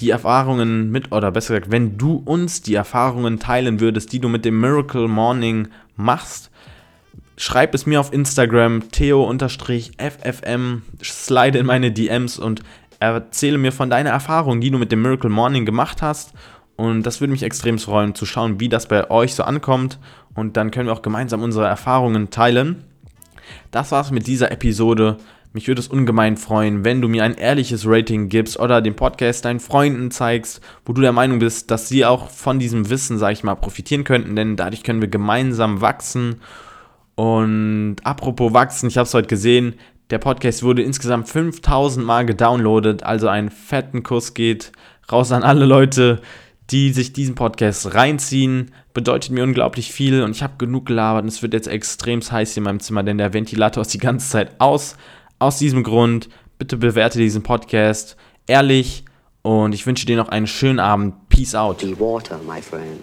die 0.00 0.10
Erfahrungen 0.10 0.90
mit, 0.90 1.12
oder 1.12 1.30
besser 1.30 1.54
gesagt, 1.54 1.70
wenn 1.70 1.96
du 1.96 2.20
uns 2.24 2.62
die 2.62 2.74
Erfahrungen 2.74 3.38
teilen 3.38 3.78
würdest, 3.78 4.12
die 4.12 4.18
du 4.18 4.28
mit 4.28 4.44
dem 4.44 4.60
Miracle 4.60 5.06
Morning 5.06 5.68
machst 5.94 6.49
schreib 7.40 7.74
es 7.74 7.86
mir 7.86 7.98
auf 7.98 8.12
Instagram, 8.12 8.90
theo-ffm, 8.90 10.82
slide 11.02 11.58
in 11.58 11.64
meine 11.64 11.90
DMs 11.90 12.38
und 12.38 12.62
erzähle 13.00 13.56
mir 13.56 13.72
von 13.72 13.88
deiner 13.88 14.10
Erfahrung, 14.10 14.60
die 14.60 14.70
du 14.70 14.76
mit 14.76 14.92
dem 14.92 15.00
Miracle 15.00 15.30
Morning 15.30 15.64
gemacht 15.64 16.02
hast. 16.02 16.34
Und 16.76 17.04
das 17.04 17.20
würde 17.20 17.32
mich 17.32 17.42
extrem 17.42 17.78
freuen, 17.78 18.14
zu 18.14 18.26
schauen, 18.26 18.60
wie 18.60 18.68
das 18.68 18.88
bei 18.88 19.10
euch 19.10 19.34
so 19.34 19.42
ankommt. 19.42 19.98
Und 20.34 20.58
dann 20.58 20.70
können 20.70 20.86
wir 20.86 20.92
auch 20.92 21.00
gemeinsam 21.00 21.42
unsere 21.42 21.66
Erfahrungen 21.66 22.28
teilen. 22.28 22.84
Das 23.70 23.90
war's 23.90 24.10
mit 24.10 24.26
dieser 24.26 24.52
Episode. 24.52 25.16
Mich 25.54 25.66
würde 25.66 25.80
es 25.80 25.88
ungemein 25.88 26.36
freuen, 26.36 26.84
wenn 26.84 27.00
du 27.00 27.08
mir 27.08 27.24
ein 27.24 27.34
ehrliches 27.34 27.84
Rating 27.86 28.28
gibst 28.28 28.60
oder 28.60 28.82
den 28.82 28.96
Podcast 28.96 29.46
deinen 29.46 29.60
Freunden 29.60 30.10
zeigst, 30.10 30.60
wo 30.84 30.92
du 30.92 31.00
der 31.00 31.12
Meinung 31.12 31.38
bist, 31.38 31.70
dass 31.70 31.88
sie 31.88 32.04
auch 32.04 32.28
von 32.28 32.58
diesem 32.58 32.90
Wissen, 32.90 33.18
sag 33.18 33.32
ich 33.32 33.44
mal, 33.44 33.54
profitieren 33.54 34.04
könnten, 34.04 34.36
denn 34.36 34.56
dadurch 34.56 34.82
können 34.82 35.00
wir 35.00 35.08
gemeinsam 35.08 35.80
wachsen 35.80 36.40
und 37.20 37.96
apropos 38.02 38.54
wachsen, 38.54 38.88
ich 38.88 38.96
habe 38.96 39.06
es 39.06 39.12
heute 39.12 39.28
gesehen, 39.28 39.74
der 40.08 40.16
Podcast 40.16 40.62
wurde 40.62 40.80
insgesamt 40.80 41.28
5000 41.28 42.06
Mal 42.06 42.24
gedownloadet, 42.24 43.02
also 43.02 43.28
einen 43.28 43.50
fetten 43.50 44.02
Kuss 44.02 44.32
geht 44.32 44.72
raus 45.12 45.30
an 45.30 45.42
alle 45.42 45.66
Leute, 45.66 46.22
die 46.70 46.94
sich 46.94 47.12
diesen 47.12 47.34
Podcast 47.34 47.94
reinziehen. 47.94 48.70
Bedeutet 48.94 49.32
mir 49.32 49.44
unglaublich 49.44 49.92
viel 49.92 50.22
und 50.22 50.30
ich 50.30 50.42
habe 50.42 50.54
genug 50.56 50.86
gelabert 50.86 51.24
und 51.24 51.28
es 51.28 51.42
wird 51.42 51.52
jetzt 51.52 51.68
extrem 51.68 52.22
heiß 52.22 52.56
in 52.56 52.62
meinem 52.62 52.80
Zimmer, 52.80 53.02
denn 53.02 53.18
der 53.18 53.34
Ventilator 53.34 53.82
ist 53.82 53.92
die 53.92 53.98
ganze 53.98 54.30
Zeit 54.30 54.58
aus. 54.58 54.96
Aus 55.38 55.58
diesem 55.58 55.82
Grund, 55.82 56.30
bitte 56.58 56.78
bewerte 56.78 57.18
diesen 57.18 57.42
Podcast 57.42 58.16
ehrlich 58.46 59.04
und 59.42 59.74
ich 59.74 59.86
wünsche 59.86 60.06
dir 60.06 60.16
noch 60.16 60.30
einen 60.30 60.46
schönen 60.46 60.80
Abend. 60.80 61.28
Peace 61.28 61.54
out. 61.54 61.80
Be 61.80 62.00
water, 62.00 62.40
my 62.46 62.62
friend. 62.62 63.02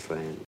friend. 0.00 0.49